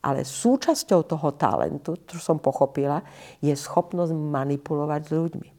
[0.01, 3.05] Ale súčasťou toho talentu, čo som pochopila,
[3.45, 5.49] je schopnosť manipulovať s ľuďmi.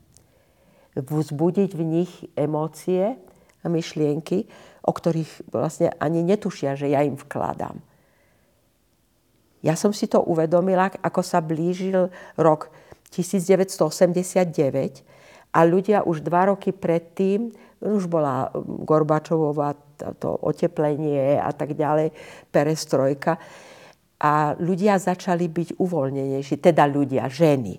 [0.99, 3.14] Vzbudiť v nich emócie
[3.62, 4.51] a myšlienky,
[4.83, 7.79] o ktorých vlastne ani netušia, že ja im vkladám.
[9.67, 12.07] Ja som si to uvedomila, ako sa blížil
[12.39, 12.71] rok
[13.11, 15.03] 1989
[15.51, 17.51] a ľudia už dva roky predtým,
[17.83, 19.75] už bola Gorbačovová
[20.23, 22.14] to oteplenie a tak ďalej,
[22.55, 23.35] perestrojka,
[24.17, 27.77] a ľudia začali byť uvoľnenejší, teda ľudia, ženy.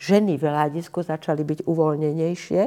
[0.00, 2.62] Ženy v hľadisku začali byť uvoľnenejšie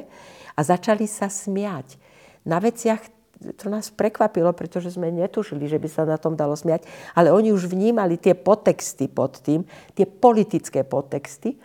[0.56, 2.00] a začali sa smiať.
[2.48, 3.04] Na veciach
[3.52, 7.52] to nás prekvapilo, pretože sme netušili, že by sa na tom dalo smiať, ale oni
[7.52, 11.60] už vnímali tie potexty pod tým, tie politické potexty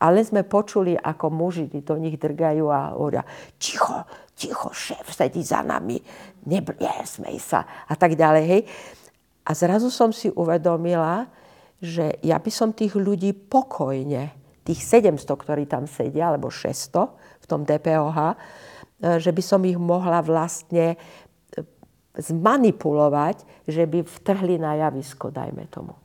[0.00, 3.20] ale sme počuli, ako muži do nich drgajú a hovoria,
[3.60, 6.00] ticho, ticho, šéf sedí za nami,
[6.48, 8.44] nesmej sa a tak ďalej.
[8.48, 8.62] Hej.
[9.44, 11.28] A zrazu som si uvedomila,
[11.84, 14.32] že ja by som tých ľudí pokojne,
[14.64, 18.40] tých 700, ktorí tam sedia, alebo 600 v tom DPOH,
[19.00, 20.96] že by som ich mohla vlastne e,
[22.20, 25.96] zmanipulovať, že by vtrhli na javisko, dajme tomu.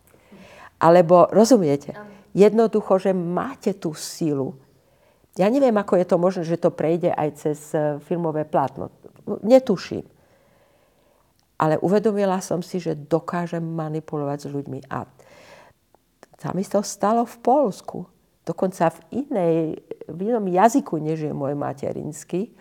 [0.79, 1.95] Alebo, rozumiete?
[2.35, 4.59] jednoducho, že máte tú silu.
[5.39, 8.91] Ja neviem, ako je to možné, že to prejde aj cez e, filmové plátno.
[9.43, 10.03] Netuším.
[11.55, 14.79] Ale uvedomila som si, že dokážem manipulovať s ľuďmi.
[14.91, 15.07] A
[16.35, 17.99] sa mi to stalo v Polsku.
[18.43, 19.57] Dokonca v, inej,
[20.05, 22.51] v inom jazyku, než je môj materinský,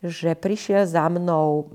[0.00, 1.68] že prišiel za mnou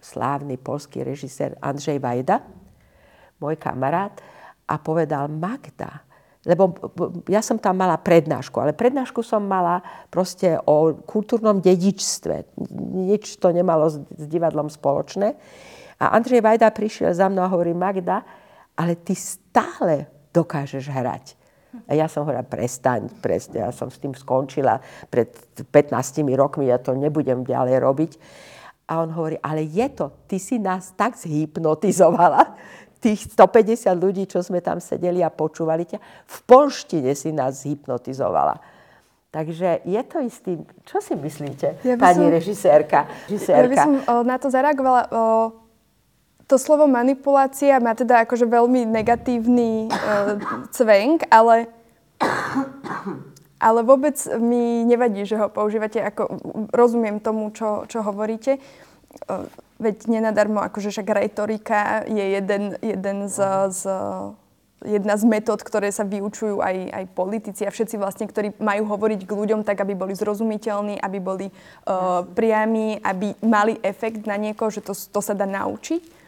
[0.00, 2.40] slávny polský režisér Andrzej Vajda,
[3.40, 4.16] môj kamarát,
[4.70, 6.06] a povedal, Magda,
[6.46, 6.72] lebo
[7.28, 12.56] ja som tam mala prednášku, ale prednášku som mala proste o kultúrnom dedičstve.
[12.96, 15.36] Nič to nemalo s, divadlom spoločné.
[16.00, 18.24] A Andrej Vajda prišiel za mnou a hovorí, Magda,
[18.72, 21.36] ale ty stále dokážeš hrať.
[21.86, 25.30] A ja som hovorila, prestaň, presne, ja som s tým skončila pred
[25.70, 25.94] 15
[26.34, 28.12] rokmi, ja to nebudem ďalej robiť.
[28.90, 32.58] A on hovorí, ale je to, ty si nás tak zhypnotizovala,
[33.00, 38.60] tých 150 ľudí, čo sme tam sedeli a počúvali ťa, v polštine si nás hypnotizovala.
[39.30, 40.58] Takže je to istý...
[40.82, 43.62] Čo si myslíte, ja pani som, režisérka, režisérka?
[43.62, 45.02] Ja by som o, na to zareagovala.
[45.06, 45.18] O,
[46.50, 49.94] to slovo manipulácia má teda akože veľmi negatívny o,
[50.74, 51.70] cvenk, ale,
[53.62, 56.02] ale vôbec mi nevadí, že ho používate.
[56.02, 56.42] Ako,
[56.74, 58.58] rozumiem tomu, čo, čo hovoríte.
[59.30, 59.46] O,
[59.80, 63.38] Veď nenadarmo, akože však retorika je jeden, jeden z,
[63.72, 63.88] z,
[64.84, 69.24] jedna z metód, ktoré sa vyučujú aj, aj politici a všetci vlastne, ktorí majú hovoriť
[69.24, 74.68] k ľuďom tak, aby boli zrozumiteľní, aby boli uh, priami, aby mali efekt na niekoho,
[74.68, 76.19] že to, to sa dá naučiť.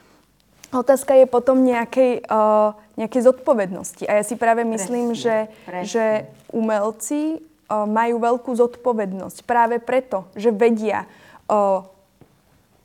[0.72, 4.08] Otázka je potom nejakej, uh, nejakej zodpovednosti.
[4.08, 5.36] A ja si práve myslím, presne, že,
[5.68, 5.84] presne.
[5.84, 6.04] že
[6.48, 7.20] umelci
[7.68, 11.04] uh, majú veľkú zodpovednosť práve preto, že vedia
[11.52, 11.84] uh,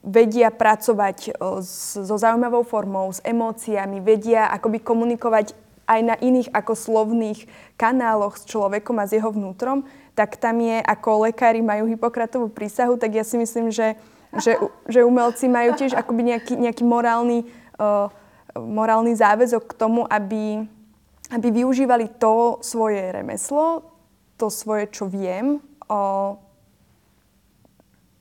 [0.08, 1.36] vedia pracovať
[1.68, 5.52] so zaujímavou formou, s emóciami, vedia akoby komunikovať
[5.88, 7.48] aj na iných ako slovných
[7.80, 9.84] kanáloch s človekom a s jeho vnútrom,
[10.16, 13.96] tak tam je, ako lekári majú Hipokratovú prísahu, tak ja si myslím, že,
[14.40, 17.67] že, že umelci majú tiež akoby nejaký, nejaký morálny, uh,
[18.58, 20.66] morálny záväzok k tomu, aby,
[21.30, 23.86] aby využívali to svoje remeslo,
[24.38, 26.38] to svoje, čo viem, uh,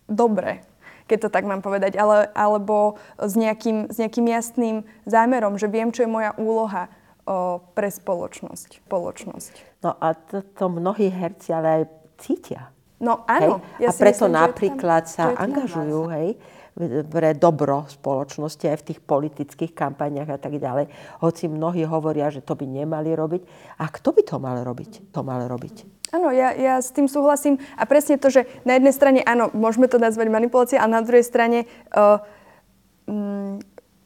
[0.09, 0.65] dobre
[1.07, 4.77] keď to tak mám povedať, ale, alebo s nejakým, s nejakým jasným
[5.07, 6.91] zámerom, že viem, čo je moja úloha
[7.23, 8.83] o, pre spoločnosť.
[8.91, 9.53] spoločnosť.
[9.87, 11.83] No a to, to mnohí herci ale aj
[12.19, 12.75] cítia.
[12.99, 13.63] No áno.
[13.79, 13.87] Hej?
[13.87, 16.29] Ja a preto myslím, napríklad sa angažujú, hej,
[17.09, 20.93] pre dobro spoločnosti aj v tých politických kampaniach a tak ďalej.
[21.25, 23.43] Hoci mnohí hovoria, že to by nemali robiť.
[23.81, 25.09] A kto by to mal robiť?
[25.17, 25.89] To mal robiť.
[26.13, 27.57] Áno, ja, ja s tým súhlasím.
[27.81, 31.25] A presne to, že na jednej strane, áno, môžeme to nazvať manipulácia, a na druhej
[31.25, 31.65] strane
[31.97, 32.21] uh,
[33.09, 33.59] um,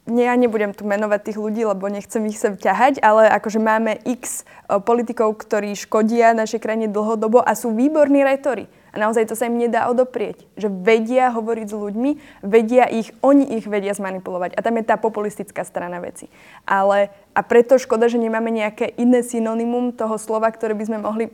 [0.09, 4.49] ja nebudem tu menovať tých ľudí, lebo nechcem ich sem ťahať, ale akože máme x
[4.87, 8.67] politikov, ktorí škodia našej krajine dlhodobo a sú výborní retori.
[8.91, 10.47] A naozaj to sa im nedá odoprieť.
[10.59, 12.11] Že vedia hovoriť s ľuďmi,
[12.43, 14.59] vedia ich, oni ich vedia zmanipulovať.
[14.59, 16.27] A tam je tá populistická strana veci.
[16.67, 21.25] Ale, a preto škoda, že nemáme nejaké iné synonymum toho slova, ktoré by sme mohli,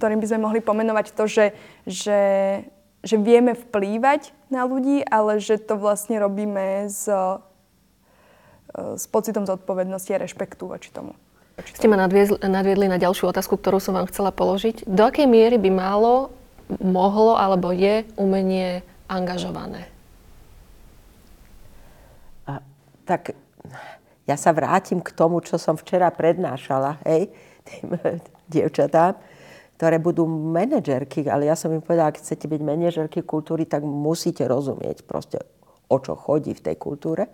[0.00, 1.46] ktorým by sme mohli pomenovať to, že,
[1.84, 2.20] že,
[3.04, 7.04] že vieme vplývať na ľudí, ale že to vlastne robíme s,
[8.74, 11.12] s pocitom zodpovednosti a rešpektu voči tomu.
[11.58, 14.86] Ste ma nadviedli, na ďalšiu otázku, ktorú som vám chcela položiť.
[14.86, 16.30] Do akej miery by malo
[16.76, 19.88] mohlo alebo je umenie angažované?
[22.44, 22.60] A,
[23.08, 23.32] tak
[24.28, 27.32] ja sa vrátim k tomu, čo som včera prednášala, hej,
[27.64, 27.96] tým
[28.52, 29.16] dievčatám,
[29.80, 34.44] ktoré budú manažerky, ale ja som im povedala, ak chcete byť manažerky kultúry, tak musíte
[34.44, 35.38] rozumieť proste,
[35.88, 37.30] o čo chodí v tej kultúre.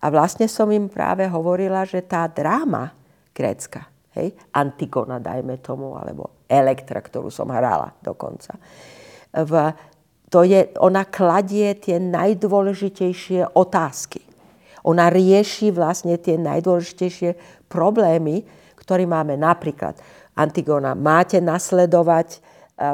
[0.00, 2.96] A vlastne som im práve hovorila, že tá dráma
[3.36, 3.86] grécka,
[4.16, 8.58] hej, Antigona, dajme tomu, alebo Elektra, ktorú som hrala dokonca.
[9.30, 9.52] V,
[10.30, 14.22] to je, ona kladie tie najdôležitejšie otázky.
[14.82, 17.36] Ona rieši vlastne tie najdôležitejšie
[17.70, 18.42] problémy,
[18.74, 19.38] ktoré máme.
[19.38, 19.94] Napríklad,
[20.34, 22.38] Antigona, máte nasledovať e,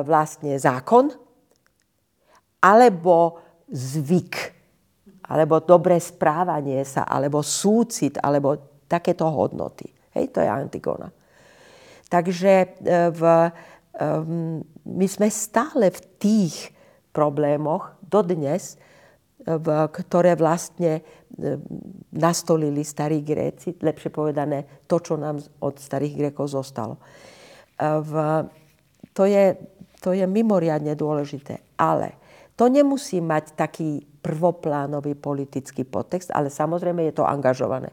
[0.03, 1.15] vlastne zákon,
[2.61, 3.39] alebo
[3.71, 4.35] zvyk,
[5.31, 9.96] alebo dobré správanie sa, alebo súcit, alebo takéto hodnoty.
[10.17, 11.13] Hej, to je Antigona.
[12.09, 12.69] Takže e,
[13.13, 13.23] v,
[14.89, 16.73] my sme stále v tých
[17.13, 18.81] problémoch dodnes,
[19.45, 21.05] v, ktoré vlastne
[22.13, 26.97] nastolili starí Gréci, lepšie povedané to, čo nám od starých Grékov zostalo.
[27.81, 28.13] V,
[29.13, 29.57] to, je,
[30.01, 31.61] to je mimoriadne dôležité.
[31.77, 32.17] Ale
[32.57, 37.93] to nemusí mať taký prvoplánový politický podtext, ale samozrejme je to angažované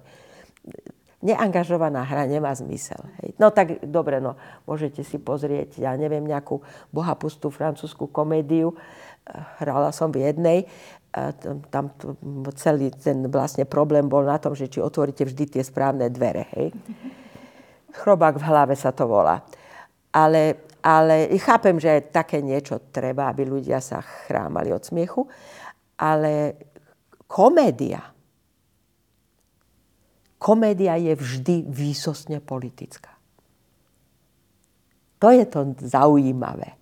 [1.23, 2.99] neangažovaná hra nemá zmysel.
[3.23, 3.39] Hej.
[3.39, 4.35] No tak dobre, no,
[4.67, 6.59] môžete si pozrieť, ja neviem, nejakú
[6.91, 8.75] bohapustú francúzskú komédiu.
[9.63, 10.67] Hrala som v jednej.
[11.71, 11.95] Tam
[12.59, 16.51] celý ten vlastne problém bol na tom, že či otvoríte vždy tie správne dvere.
[16.59, 16.75] Hej.
[17.95, 19.39] Chrobák v hlave sa to volá.
[20.13, 25.25] Ale, ale chápem, že také niečo treba, aby ľudia sa chrámali od smiechu.
[25.97, 26.59] Ale
[27.25, 28.12] komédia
[30.43, 33.15] komédia je vždy výsostne politická.
[35.23, 36.75] To je to zaujímavé.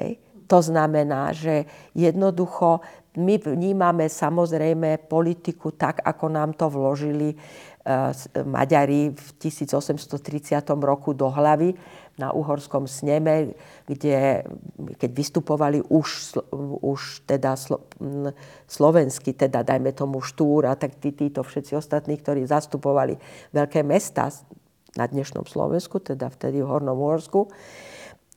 [0.00, 0.16] Hej?
[0.48, 2.80] To znamená, že jednoducho
[3.20, 7.36] my vnímame samozrejme politiku tak, ako nám to vložili
[8.48, 11.76] Maďari v 1830 roku do hlavy
[12.14, 13.58] na uhorskom sneme,
[13.90, 14.46] kde,
[14.98, 16.38] keď vystupovali už,
[16.82, 17.90] už teda slo,
[18.70, 23.18] slovenský, teda dajme tomu Štúr a tak tí, títo všetci ostatní, ktorí zastupovali
[23.50, 24.30] veľké mesta
[24.94, 27.50] na dnešnom Slovensku, teda vtedy v Hornom Uhorsku,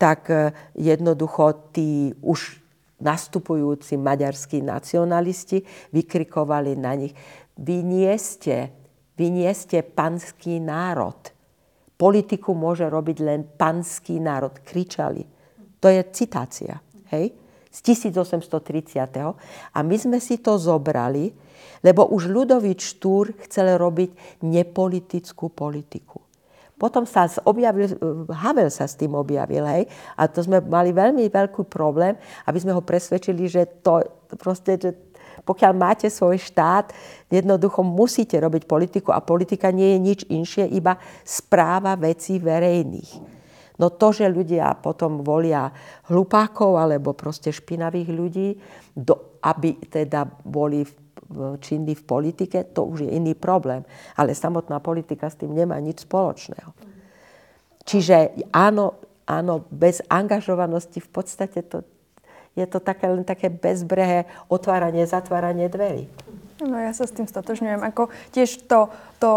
[0.01, 2.57] tak e, jednoducho tí už
[2.97, 5.61] nastupujúci maďarskí nacionalisti
[5.93, 7.13] vykrikovali na nich,
[7.53, 8.73] vy nie ste
[9.17, 11.17] vy nie ste panský národ.
[11.97, 14.53] Politiku môže robiť len panský národ.
[14.61, 15.25] Kričali.
[15.81, 16.77] To je citácia.
[17.09, 17.33] Hej?
[17.73, 17.79] Z
[18.13, 19.73] 1830.
[19.73, 21.33] A my sme si to zobrali,
[21.81, 26.21] lebo už Ľudovič Štúr chcel robiť nepolitickú politiku.
[26.77, 27.97] Potom sa objavil,
[28.29, 32.13] Havel sa s tým objavil, hej, a to sme mali veľmi veľký problém,
[32.45, 34.05] aby sme ho presvedčili, že to
[34.37, 34.93] proste, že
[35.43, 36.93] pokiaľ máte svoj štát,
[37.27, 43.37] jednoducho musíte robiť politiku a politika nie je nič inšie, iba správa vecí verejných.
[43.77, 45.69] No to, že ľudia potom volia
[46.09, 48.49] hlupákov alebo proste špinavých ľudí,
[48.97, 50.81] do, aby teda boli
[51.61, 53.83] činní v politike, to už je iný problém.
[54.15, 56.71] Ale samotná politika s tým nemá nič spoločného.
[57.87, 61.83] Čiže áno, áno, bez angažovanosti v podstate to
[62.57, 66.09] je to také, len také bezbrehé otváranie, zatváranie dverí.
[66.57, 67.85] No ja sa s tým stotožňujem.
[67.85, 68.89] Ako tiež to,
[69.21, 69.31] to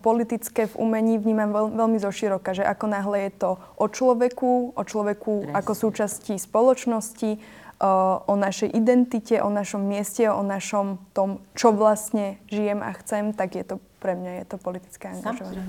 [0.00, 4.82] politické v umení vnímam veľ, veľmi zoširoka, že ako náhle je to o človeku, o
[4.82, 5.56] človeku Presne.
[5.60, 7.36] ako súčasti spoločnosti,
[7.84, 7.92] o,
[8.24, 13.60] o našej identite, o našom mieste, o našom tom, čo vlastne žijem a chcem, tak
[13.60, 15.64] je to pre mňa je to politické angažovanie.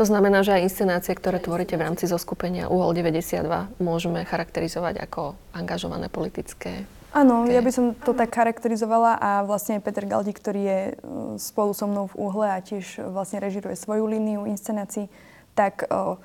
[0.00, 3.44] To znamená, že aj inscenácie, ktoré tvoríte v rámci zoskupenia UHOL 92,
[3.76, 7.56] môžeme charakterizovať ako angažované politické Áno, okay.
[7.56, 11.72] ja by som to tak charakterizovala a vlastne aj Peter Galdi, ktorý je uh, spolu
[11.72, 15.08] so mnou v úhle a tiež vlastne režiruje svoju líniu inscenácií,
[15.56, 16.20] tak uh,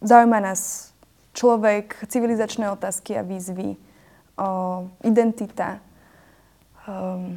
[0.00, 0.92] zaujíma nás
[1.36, 5.84] človek, civilizačné otázky a výzvy, uh, identita,
[6.88, 7.36] um,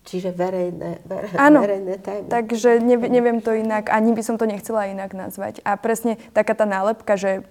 [0.00, 2.26] Čiže verejné, verejné, Áno, verejné témy.
[2.32, 5.60] takže nevie, neviem to inak, ani by som to nechcela inak nazvať.
[5.60, 7.44] A presne taká tá nálepka, že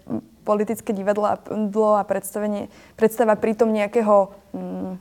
[0.49, 4.91] politické divadlo a, a predstavenie, predstava pritom nejakého mm,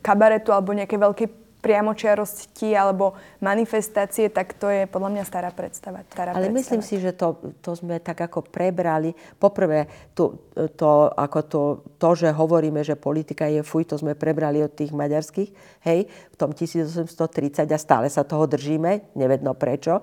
[0.00, 1.28] kabaretu alebo nejakej veľkej
[1.60, 6.00] priamočiarosti alebo manifestácie, tak to je podľa mňa stará predstava.
[6.08, 6.58] Stará Ale predstava.
[6.58, 9.12] myslím si, že to, to sme tak ako prebrali.
[9.36, 11.62] Poprvé, to, to, ako to,
[12.00, 15.50] to, že hovoríme, že politika je fuj, to sme prebrali od tých maďarských,
[15.84, 20.00] hej, v tom 1830 a stále sa toho držíme, nevedno prečo.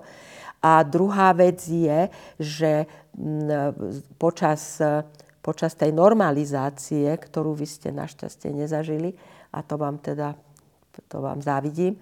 [0.58, 2.86] A druhá vec je, že
[4.18, 4.82] počas,
[5.38, 9.14] počas tej normalizácie, ktorú vy ste našťastie nezažili,
[9.54, 10.36] a to vám teda
[11.08, 11.96] to vám závidím,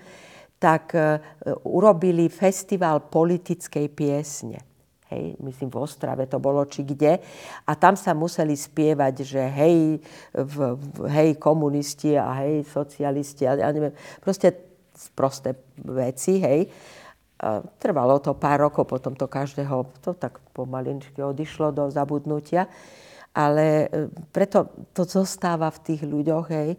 [0.59, 1.21] tak e,
[1.69, 4.59] urobili festival politickej piesne.
[5.07, 7.23] Hej, myslím v Ostrave to bolo, či kde.
[7.63, 10.03] A tam sa museli spievať, že hej,
[10.35, 14.51] v, v, hej komunisti a hej socialisti a ja neviem, proste
[15.15, 16.67] prosté veci, hej.
[17.39, 22.67] A trvalo to pár rokov, potom to každého, to tak pomalinčky odišlo do zabudnutia.
[23.31, 26.75] Ale e, preto to zostáva v tých ľuďoch, hej.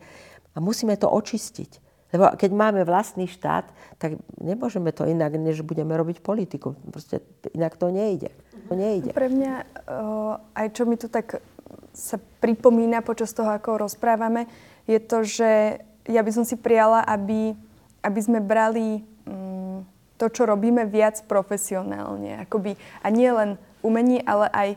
[0.52, 1.87] A musíme to očistiť.
[2.16, 3.68] Lebo keď máme vlastný štát,
[4.00, 6.80] tak nemôžeme to inak, než budeme robiť politiku.
[6.88, 7.20] Proste
[7.52, 8.32] inak to nejde.
[8.72, 9.12] To nejde.
[9.12, 9.54] Pre mňa,
[9.92, 11.44] uh, aj čo mi tu tak
[11.92, 14.48] sa pripomína počas toho, ako rozprávame,
[14.88, 17.52] je to, že ja by som si prijala, aby,
[18.00, 19.84] aby sme brali um,
[20.16, 22.48] to, čo robíme, viac profesionálne.
[22.48, 24.70] Akoby, a nie len umení, ale aj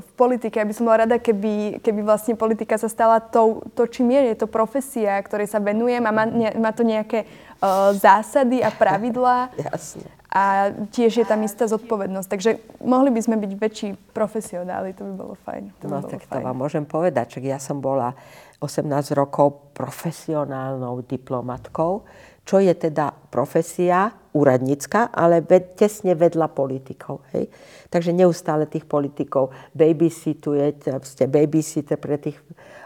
[0.00, 0.58] v politike.
[0.58, 4.34] Ja by som bola rada, keby, keby vlastne politika sa stala to, to čím je.
[4.34, 8.74] Je to profesia, ktorej sa venujem a má, ne, má to nejaké uh, zásady a
[8.74, 9.54] pravidlá.
[9.70, 10.10] Jasne.
[10.34, 12.28] A tiež je tam istá zodpovednosť.
[12.28, 12.50] Takže
[12.82, 15.70] mohli by sme byť väčší profesionáli, to by bolo fajn.
[15.78, 16.42] To no bolo tak fajn.
[16.42, 18.18] to vám môžem povedať, že ja som bola
[18.58, 18.82] 18
[19.14, 22.02] rokov profesionálnou diplomatkou,
[22.44, 27.24] čo je teda profesia úradnícka, ale ved, tesne vedľa politikov.
[27.32, 27.48] Hej?
[27.88, 32.36] Takže neustále tých politikov babysitujete, ste babysitter pre tých,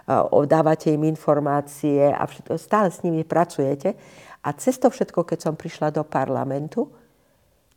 [0.06, 3.98] uh, dávate im informácie a všetko, stále s nimi pracujete.
[4.46, 6.86] A cez to všetko, keď som prišla do parlamentu,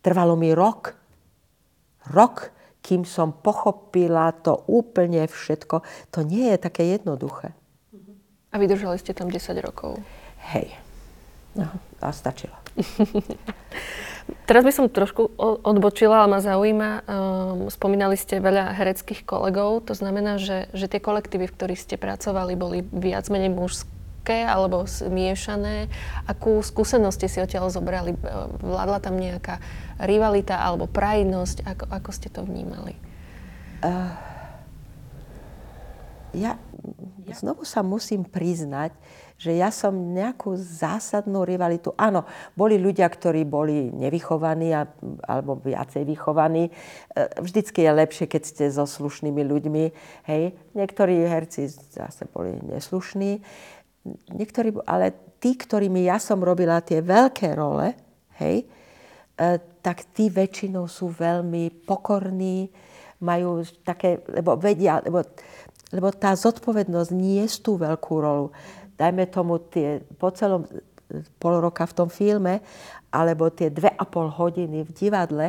[0.04, 0.94] trvalo mi rok.
[2.14, 5.82] Rok, kým som pochopila to úplne všetko.
[6.14, 7.54] To nie je také jednoduché.
[8.52, 9.96] A vydržali ste tam 10 rokov.
[10.52, 10.81] Hej.
[11.52, 11.68] No,
[12.00, 12.56] a stačilo.
[14.48, 15.34] Teraz by som trošku
[15.66, 17.02] odbočila, ale ma zaujíma, um,
[17.68, 22.54] spomínali ste veľa hereckých kolegov, to znamená, že, že tie kolektívy, v ktorých ste pracovali,
[22.54, 25.90] boli viac menej mužské alebo zmiešané.
[26.30, 28.14] Akú skúsenosť ste si odtiaľ zobrali?
[28.62, 29.58] Vládla tam nejaká
[29.98, 31.66] rivalita alebo prajnosť?
[31.66, 32.94] Ako, ako ste to vnímali?
[33.82, 34.14] Uh,
[36.32, 36.56] ja,
[37.34, 38.92] znovu sa musím priznať,
[39.42, 41.90] že ja som nejakú zásadnú rivalitu...
[41.98, 42.22] Áno,
[42.54, 44.86] boli ľudia, ktorí boli nevychovaní a,
[45.26, 46.70] alebo viacej vychovaní.
[46.70, 46.72] E,
[47.42, 49.84] vždycky je lepšie, keď ste so slušnými ľuďmi.
[50.30, 50.54] Hej.
[50.78, 53.42] Niektorí herci zase boli neslušní.
[54.30, 55.10] Niektorí, ale
[55.42, 57.98] tí, ktorými ja som robila tie veľké role,
[58.38, 58.66] hej, e,
[59.82, 62.70] tak tí väčšinou sú veľmi pokorní,
[63.22, 65.22] majú také, lebo vedia, lebo,
[65.92, 68.48] lebo tá zodpovednosť nie je tú veľkú rolu
[69.02, 70.68] dajme tomu tie, po celom
[71.42, 72.62] pol roka v tom filme,
[73.10, 75.46] alebo tie dve a pol hodiny v divadle,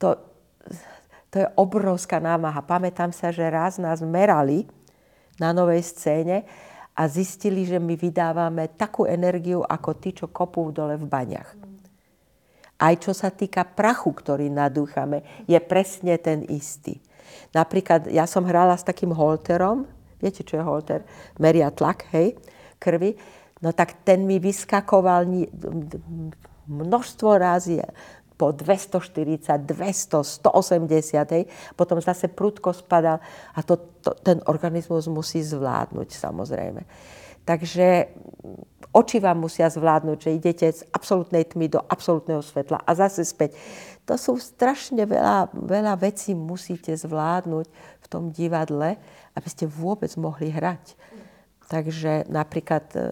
[0.00, 0.18] to,
[1.30, 2.64] to je obrovská námaha.
[2.64, 4.66] Pamätám sa, že raz nás merali
[5.38, 6.42] na novej scéne
[6.96, 11.50] a zistili, že my vydávame takú energiu, ako tí, čo kopú dole v baňach.
[12.76, 17.00] Aj čo sa týka prachu, ktorý nadúchame, je presne ten istý.
[17.54, 19.88] Napríklad, ja som hrala s takým holterom,
[20.20, 21.00] viete, čo je holter?
[21.40, 22.36] Meria tlak, hej?
[22.78, 23.16] krvi,
[23.64, 25.26] no tak ten mi vyskakoval
[26.68, 27.80] množstvo razy
[28.36, 33.16] po 240, 200, 180, potom zase prudko spadal
[33.56, 36.84] a to, to, ten organizmus musí zvládnuť samozrejme.
[37.48, 38.12] Takže
[38.92, 43.56] oči vám musia zvládnuť, že idete z absolútnej tmy do absolútneho svetla a zase späť.
[44.06, 47.66] To sú strašne veľa, veľa vecí musíte zvládnuť
[48.02, 48.94] v tom divadle,
[49.34, 50.94] aby ste vôbec mohli hrať.
[51.66, 53.10] Takže napríklad e,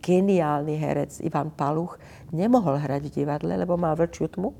[0.00, 2.00] geniálny herec Ivan Paluch
[2.32, 4.56] nemohol hrať v divadle, lebo mal vlčiu tmu.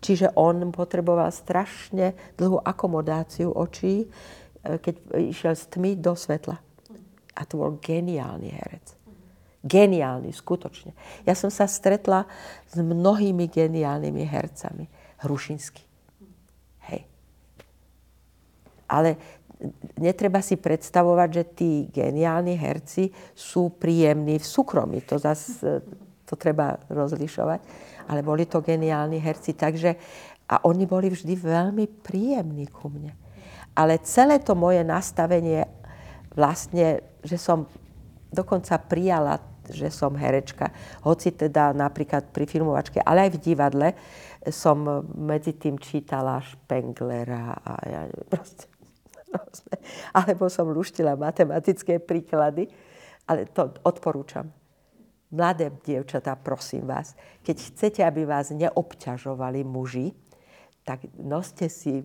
[0.00, 6.62] Čiže on potreboval strašne dlhú akomodáciu očí, e, keď išiel z tmy do svetla.
[7.34, 8.99] A to bol geniálny herec.
[9.60, 10.96] Geniálny, skutočne.
[11.28, 12.24] Ja som sa stretla
[12.68, 14.88] s mnohými geniálnymi hercami.
[15.20, 15.84] Hrušinsky.
[16.88, 17.04] Hej.
[18.88, 19.20] Ale
[20.00, 25.04] netreba si predstavovať, že tí geniálni herci sú príjemní v súkromí.
[25.04, 25.84] To zase
[26.24, 27.60] to treba rozlišovať.
[28.08, 29.98] Ale boli to geniálni herci, takže
[30.50, 33.14] a oni boli vždy veľmi príjemní ku mne.
[33.78, 35.62] Ale celé to moje nastavenie
[36.34, 37.70] vlastne, že som
[38.34, 39.38] dokonca prijala,
[39.72, 40.70] že som herečka,
[41.06, 43.88] hoci teda napríklad pri filmovačke, ale aj v divadle
[44.48, 48.66] som medzi tým čítala Špenglera a ja proste,
[49.28, 49.74] proste,
[50.16, 52.68] alebo som luštila matematické príklady,
[53.28, 54.48] ale to odporúčam.
[55.30, 57.14] Mladé dievčatá, prosím vás,
[57.46, 60.10] keď chcete, aby vás neobťažovali muži,
[60.90, 62.02] tak noste si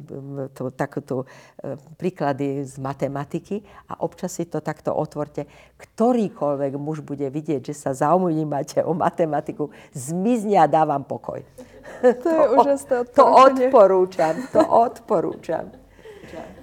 [0.53, 1.25] to, takúto
[1.57, 5.49] e, príklady z matematiky a občas si to takto otvorte.
[5.81, 11.41] Ktorýkoľvek muž bude vidieť, že sa zaujímate o matematiku, zmizne a dávam pokoj.
[11.95, 15.73] To je to, úžasné To odporúčam, to odporúčam.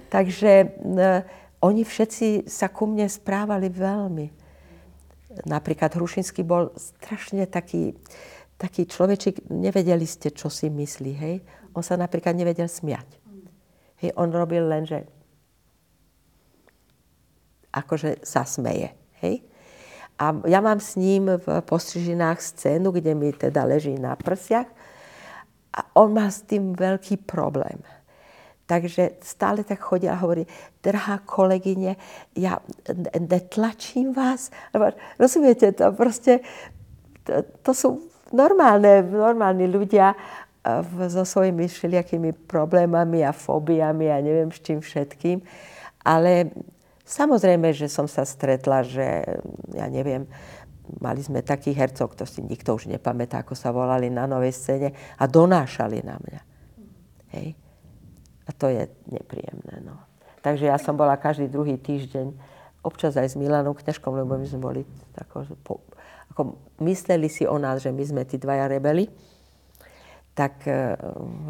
[0.07, 0.77] Takže
[1.63, 4.27] oni všetci sa ku mne správali veľmi.
[5.49, 7.97] Napríklad Hrušinský bol strašne taký,
[8.63, 11.43] taký človečik, nevedeli ste, čo si myslí, hej?
[11.75, 13.19] On sa napríklad nevedel smiať.
[13.99, 15.03] Hej, on robil len, že
[17.75, 19.43] akože sa smeje, hej?
[20.15, 24.69] A ja mám s ním v postrižinách scénu, kde mi teda leží na prsiach
[25.73, 27.83] a on má s tým veľký problém.
[28.63, 30.47] Takže stále tak chodí a hovorí,
[30.79, 31.99] drahá kolegyne,
[32.31, 32.63] ja
[33.19, 34.55] netlačím vás.
[35.19, 35.91] Rozumiete to?
[35.91, 36.39] Proste
[37.27, 40.17] to, to sú normálne, normálni ľudia
[41.07, 45.43] so svojimi všelijakými problémami a fóbiami a neviem s čím všetkým.
[46.03, 46.51] Ale
[47.03, 49.23] samozrejme, že som sa stretla, že
[49.75, 50.27] ja neviem,
[50.99, 54.89] mali sme takých hercov, to si nikto už nepamätá, ako sa volali na novej scéne
[55.19, 56.41] a donášali na mňa.
[57.39, 57.47] Hej.
[58.43, 59.79] A to je nepríjemné.
[59.83, 59.95] No.
[60.43, 62.35] Takže ja som bola každý druhý týždeň,
[62.83, 64.81] občas aj s Milanou Kňažkom, lebo my sme boli
[65.15, 65.79] tako, po,
[66.33, 69.05] ako mysleli si o nás, že my sme tí dvaja rebeli,
[70.33, 70.97] tak e,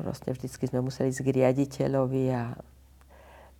[0.03, 2.51] vlastne vždycky sme museli ísť k riaditeľovi a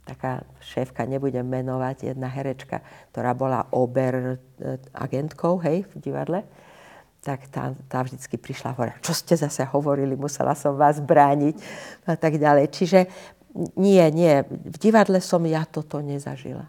[0.04, 2.84] taká šéfka, nebudem menovať, jedna herečka,
[3.16, 6.44] ktorá bola ober e, agentkou, hej, v divadle,
[7.24, 11.56] tak tá, tá vždycky prišla a hovorila, čo ste zase hovorili, musela som vás brániť
[12.04, 12.68] a tak ďalej.
[12.68, 13.00] Čiže
[13.80, 16.68] nie, nie, v divadle som ja toto nezažila.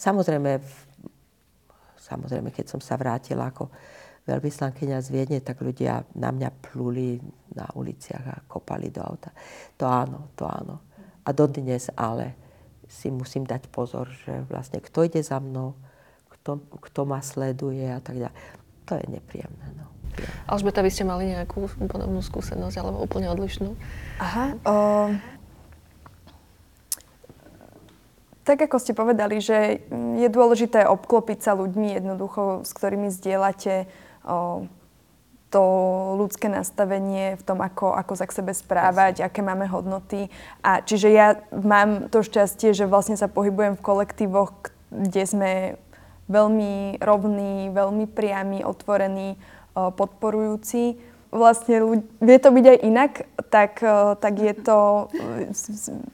[0.00, 0.64] Samozrejme,
[2.10, 3.70] samozrejme, keď som sa vrátila ako
[4.26, 7.22] veľvyslankyňa z Viedne, tak ľudia na mňa pluli
[7.54, 9.30] na uliciach a kopali do auta.
[9.78, 10.82] To áno, to áno.
[11.24, 12.34] A dodnes ale
[12.90, 15.78] si musím dať pozor, že vlastne kto ide za mnou,
[16.26, 16.58] kto,
[16.90, 18.36] kto ma sleduje a tak ďalej.
[18.90, 19.66] To je nepríjemné.
[19.78, 19.86] No.
[20.50, 23.78] Alžbeta, vy ste mali nejakú podobnú skúsenosť alebo úplne odlišnú?
[24.18, 24.58] Aha.
[24.66, 24.74] O,
[28.44, 33.84] tak ako ste povedali, že je dôležité obklopiť sa ľuďmi jednoducho, s ktorými zdieľate
[34.24, 34.64] o,
[35.50, 35.62] to
[36.16, 40.30] ľudské nastavenie v tom, ako, ako sa k sebe správať, aké máme hodnoty.
[40.62, 44.54] A čiže ja mám to šťastie, že vlastne sa pohybujem v kolektívoch,
[44.94, 45.50] kde sme
[46.30, 49.34] veľmi rovní, veľmi priami, otvorení,
[49.74, 51.02] podporujúci.
[51.34, 53.12] Vlastne vie to byť aj inak,
[53.50, 53.82] tak,
[54.22, 55.10] tak je to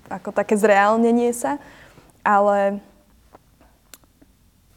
[0.09, 1.61] ako také zreálnenie sa,
[2.27, 2.83] ale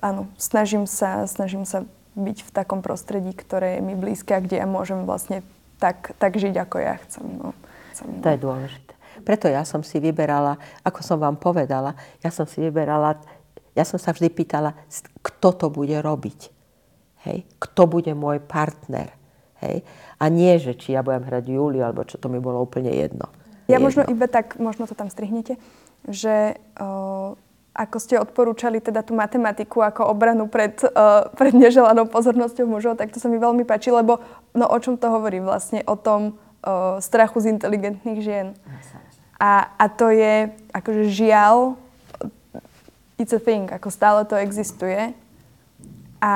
[0.06, 1.82] áno, snažím sa, snažím sa
[2.14, 5.42] byť v takom prostredí, ktoré je mi blízke a kde ja môžem vlastne
[5.82, 7.26] tak, tak žiť, ako ja chcem.
[7.26, 7.58] No.
[7.96, 8.22] chcem no.
[8.22, 8.94] To je dôležité.
[9.26, 13.20] Preto ja som si vyberala, ako som vám povedala, ja som si vyberala,
[13.76, 14.78] ja som sa vždy pýtala,
[15.20, 16.40] kto to bude robiť.
[17.28, 17.44] Hej?
[17.60, 19.12] Kto bude môj partner.
[19.60, 19.84] Hej?
[20.20, 23.28] A nie, že či ja budem hrať Júliu, alebo čo, to mi bolo úplne jedno.
[23.68, 23.92] Ja jedno.
[23.92, 25.60] možno iba tak, možno to tam strihnete,
[26.08, 26.56] že
[27.80, 30.76] ako ste odporúčali teda tú matematiku ako obranu pred,
[31.40, 34.20] pred neželanou pozornosťou mužov, tak to sa mi veľmi páči, lebo
[34.52, 35.80] no o čom to hovorí vlastne?
[35.88, 38.48] O tom uh, strachu z inteligentných žien.
[39.40, 41.80] A, a to je akože žiaľ,
[43.16, 45.16] it's a thing, ako stále to existuje.
[46.20, 46.36] A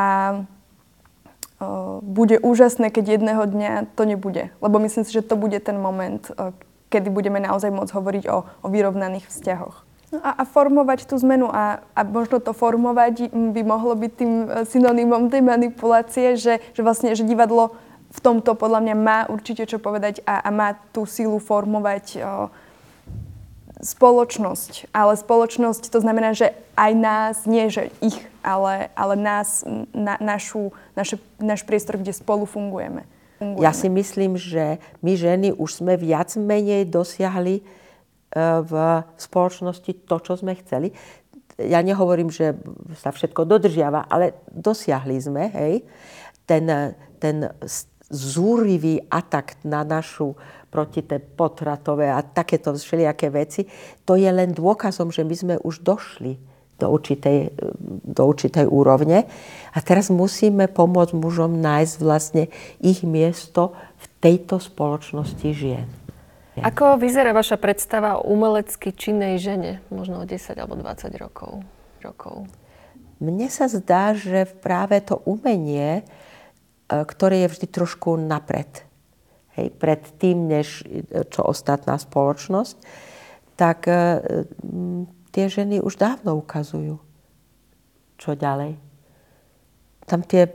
[1.59, 4.47] uh, bude úžasné, keď jedného dňa to nebude.
[4.63, 6.55] Lebo myslím si, že to bude ten moment, uh,
[6.93, 9.81] kedy budeme naozaj môcť hovoriť o, o vyrovnaných vzťahoch.
[10.13, 14.31] No a, a formovať tú zmenu a, a možno to formovať by mohlo byť tým
[14.45, 17.73] e, synonymom tej manipulácie, že, že vlastne že divadlo
[18.13, 22.53] v tomto podľa mňa má určite čo povedať a, a má tú sílu formovať o,
[23.81, 24.93] spoločnosť.
[24.93, 29.65] Ale spoločnosť to znamená, že aj nás, nie že ich, ale, ale nás,
[29.97, 33.09] na, našu, naše, náš priestor, kde spolu fungujeme.
[33.43, 33.65] Fungujeme.
[33.67, 37.59] Ja si myslím, že my ženy už sme viac menej dosiahli
[38.39, 38.73] v
[39.19, 40.89] spoločnosti to, čo sme chceli.
[41.61, 42.57] Ja nehovorím, že
[42.97, 45.85] sa všetko dodržiava, ale dosiahli sme, hej,
[46.49, 46.65] ten,
[47.21, 47.53] ten
[48.09, 50.33] zúrivý atak na našu
[50.73, 53.69] proti tie potratové a takéto všelijaké veci,
[54.01, 56.41] to je len dôkazom, že my sme už došli
[56.79, 57.53] do určitej,
[58.03, 59.29] do určitej úrovne.
[59.73, 62.43] A teraz musíme pomôcť mužom nájsť vlastne
[62.81, 65.87] ich miesto v tejto spoločnosti žien.
[66.61, 71.65] Ako vyzerá vaša predstava o umelecky činnej žene, možno o 10 alebo 20 rokov?
[72.05, 72.45] rokov?
[73.17, 76.03] Mne sa zdá, že práve to umenie, e,
[76.91, 78.85] ktoré je vždy trošku napred,
[79.57, 82.77] hej, pred tým, než e, čo ostatná spoločnosť,
[83.57, 84.45] tak e,
[85.33, 87.01] tie ženy už dávno ukazujú,
[88.21, 88.77] čo ďalej.
[90.05, 90.53] Tam tie,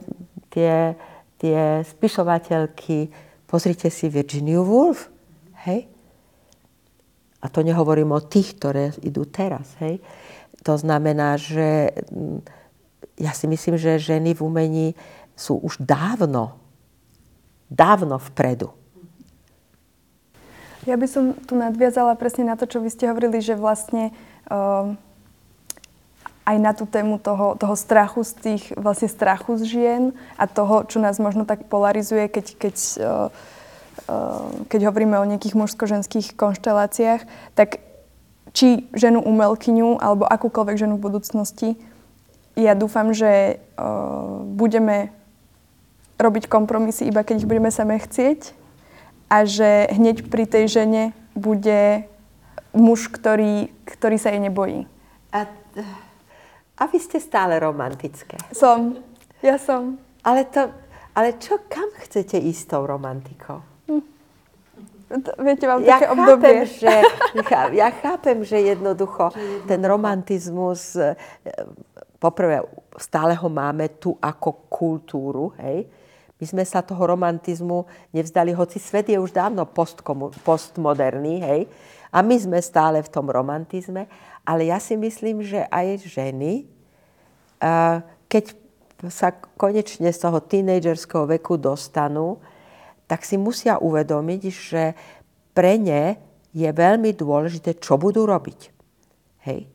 [0.55, 0.95] tie,
[1.43, 3.11] tie spisovateľky,
[3.51, 5.19] pozrite si Virginia Woolf,
[5.67, 5.91] Hej?
[7.39, 9.75] A to nehovorím o tých, ktoré idú teraz.
[9.83, 10.03] Hej?
[10.67, 12.43] To znamená, že mm,
[13.19, 14.89] ja si myslím, že ženy v umení
[15.39, 16.59] sú už dávno,
[17.71, 18.75] dávno vpredu.
[20.87, 24.11] Ja by som tu nadviazala presne na to, čo vy ste hovorili, že vlastne
[26.49, 30.03] aj na tú tému toho, toho strachu z tých, vlastne strachu z žien
[30.41, 32.75] a toho, čo nás možno tak polarizuje, keď, keď
[33.05, 33.29] uh,
[34.09, 37.85] Eh, keď hovoríme o nejakých mužsko-ženských konšteláciách, tak
[38.57, 41.69] či ženu umelkyňu alebo akúkoľvek ženu v budúcnosti,
[42.59, 45.15] ja dúfam, že uh, budeme
[46.19, 48.51] robiť kompromisy iba keď ich budeme same chcieť
[49.31, 51.03] a že hneď pri tej žene
[51.39, 52.11] bude
[52.73, 54.85] muž, ktorý, ktorý sa jej nebojí.
[55.33, 55.49] A,
[56.77, 58.37] a vy ste stále romantické.
[58.53, 59.01] Som.
[59.45, 60.03] Ja som.
[60.27, 60.69] Ale, to,
[61.15, 63.63] ale čo, kam chcete ísť s tou romantikou?
[65.41, 66.57] Viete, mám ja také chápem, obdobie.
[66.69, 66.95] Že,
[67.81, 69.33] ja chápem, že jednoducho
[69.65, 71.17] ten romantizmus, e,
[72.21, 72.61] poprvé
[73.01, 75.89] stále ho máme tu ako kultúru, hej.
[76.39, 79.65] My sme sa toho romantizmu nevzdali, hoci svet je už dávno
[80.45, 81.61] postmoderný, hej.
[82.13, 84.09] A my sme stále v tom romantizme.
[84.49, 86.65] Ale ja si myslím, že aj ženy,
[88.29, 88.45] keď
[89.13, 92.41] sa konečne z toho tínejdžerského veku dostanú,
[93.05, 94.93] tak si musia uvedomiť, že
[95.53, 96.17] pre ne
[96.53, 98.61] je veľmi dôležité, čo budú robiť.
[99.49, 99.69] Hej.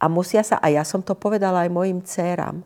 [0.00, 2.60] A musia sa, a ja som to povedala aj mojim dcerám,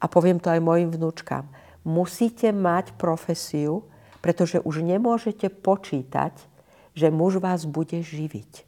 [0.00, 1.44] a poviem to aj mojim vnúčkám,
[1.84, 3.84] musíte mať profesiu,
[4.24, 6.49] pretože už nemôžete počítať,
[6.94, 8.66] že muž vás bude živiť.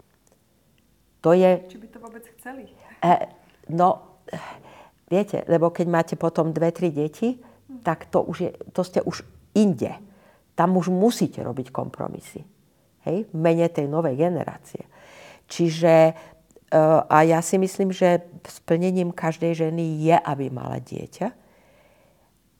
[1.22, 1.62] To je...
[1.70, 2.70] Či by to vôbec chceli?
[3.02, 3.30] Eh,
[3.70, 4.18] no,
[5.06, 7.38] viete, lebo keď máte potom dve, tri deti,
[7.86, 9.22] tak to, už je, to ste už
[9.54, 9.94] inde
[10.54, 12.44] tam už musíte robiť kompromisy.
[13.08, 13.26] Hej?
[13.32, 14.84] V mene tej novej generácie.
[15.48, 16.14] Čiže e,
[17.08, 21.32] a ja si myslím, že splnením každej ženy je, aby mala dieťa,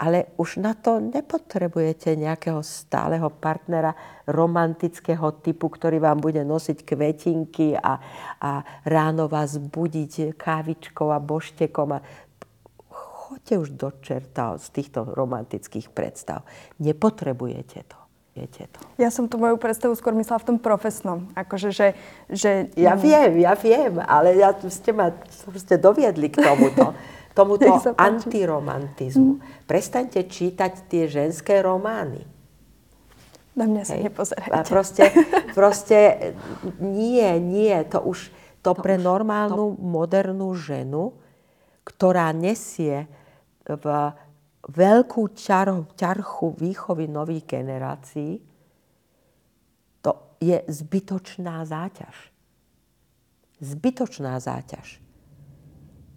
[0.02, 3.94] ale už na to nepotrebujete nejakého stáleho partnera
[4.26, 8.02] romantického typu, ktorý vám bude nosiť kvetinky a,
[8.42, 8.50] a
[8.82, 11.94] ráno vás budiť kávičkou a boštekom.
[11.94, 12.02] A
[12.90, 16.42] choďte už do čerta z týchto romantických predstav.
[16.82, 18.02] Nepotrebujete to.
[18.32, 18.80] Viete to.
[18.96, 21.28] Ja som tú moju predstavu skôr myslela v tom profesnom.
[21.36, 21.92] Akože, že,
[22.32, 22.72] že...
[22.80, 25.12] Ja viem, ja viem, ale ja, ste ma
[25.60, 26.96] ste doviedli k tomuto.
[27.32, 29.40] tomuto antiromantizmu.
[29.40, 29.66] Mm.
[29.66, 32.24] Prestaňte čítať tie ženské romány.
[33.52, 34.52] Na mňa sa nepozerajte.
[34.52, 35.04] A proste,
[35.58, 35.98] proste
[36.80, 37.76] nie, nie.
[37.92, 38.32] To už
[38.64, 39.80] to, to pre normálnu, to...
[39.80, 41.22] modernú ženu
[41.82, 43.10] ktorá nesie
[43.66, 43.86] v
[44.62, 48.38] veľkú čar, ťarchu výchovy nových generácií,
[50.02, 52.30] to je zbytočná záťaž.
[53.62, 55.02] Zbytočná záťaž.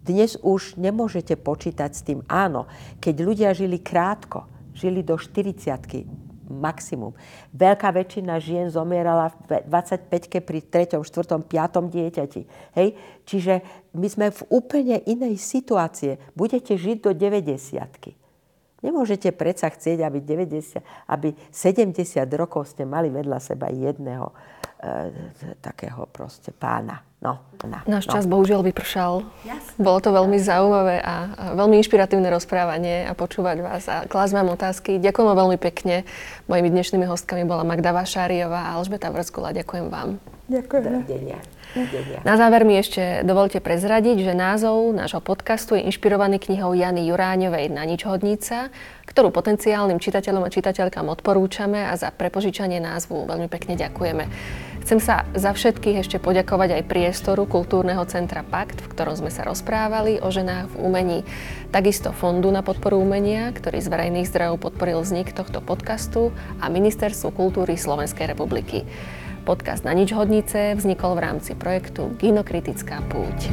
[0.06, 2.22] Dnes už nemôžete počítať s tým.
[2.30, 2.70] Áno,
[3.02, 6.06] keď ľudia žili krátko, žili do 40
[6.46, 7.10] maximum.
[7.50, 11.90] Veľká väčšina žien zomierala v 25-ke pri 3., 4., 5.
[11.90, 12.42] dieťati.
[12.78, 12.88] Hej?
[13.26, 13.66] Čiže
[13.98, 16.22] my sme v úplne inej situácie.
[16.38, 18.22] Budete žiť do 90
[18.84, 20.78] Nemôžete predsa chcieť, aby, 90,
[21.10, 21.96] aby 70
[22.38, 24.30] rokov ste mali vedľa seba jedného
[25.64, 27.02] takého proste pána.
[27.16, 28.12] No, na, Náš no.
[28.12, 29.24] čas bohužiaľ vypršal.
[29.48, 29.80] Jasne.
[29.80, 31.14] Bolo to veľmi zaujímavé a,
[31.56, 35.00] veľmi inšpiratívne rozprávanie a počúvať vás a klásť vám otázky.
[35.00, 36.04] Ďakujem veľmi pekne.
[36.46, 39.56] Mojimi dnešnými hostkami bola Magda Vašáriová a Alžbeta Vrskula.
[39.56, 40.20] Ďakujem vám.
[40.46, 41.55] Ďakujem.
[42.24, 47.68] Na záver mi ešte dovolte prezradiť, že názov nášho podcastu je inšpirovaný knihou Jany Juráňovej
[47.68, 48.72] Na nič hodnica,
[49.04, 54.24] ktorú potenciálnym čitateľom a čitateľkám odporúčame a za prepožičanie názvu veľmi pekne ďakujeme.
[54.86, 59.42] Chcem sa za všetkých ešte poďakovať aj priestoru Kultúrneho centra Pakt, v ktorom sme sa
[59.42, 61.18] rozprávali o ženách v umení.
[61.74, 66.30] Takisto Fondu na podporu umenia, ktorý z verejných zdrojov podporil vznik tohto podcastu
[66.62, 68.86] a Ministerstvu kultúry Slovenskej republiky.
[69.46, 73.46] Podcast Na nič hodnice vznikol v rámci projektu Ginokritická púť.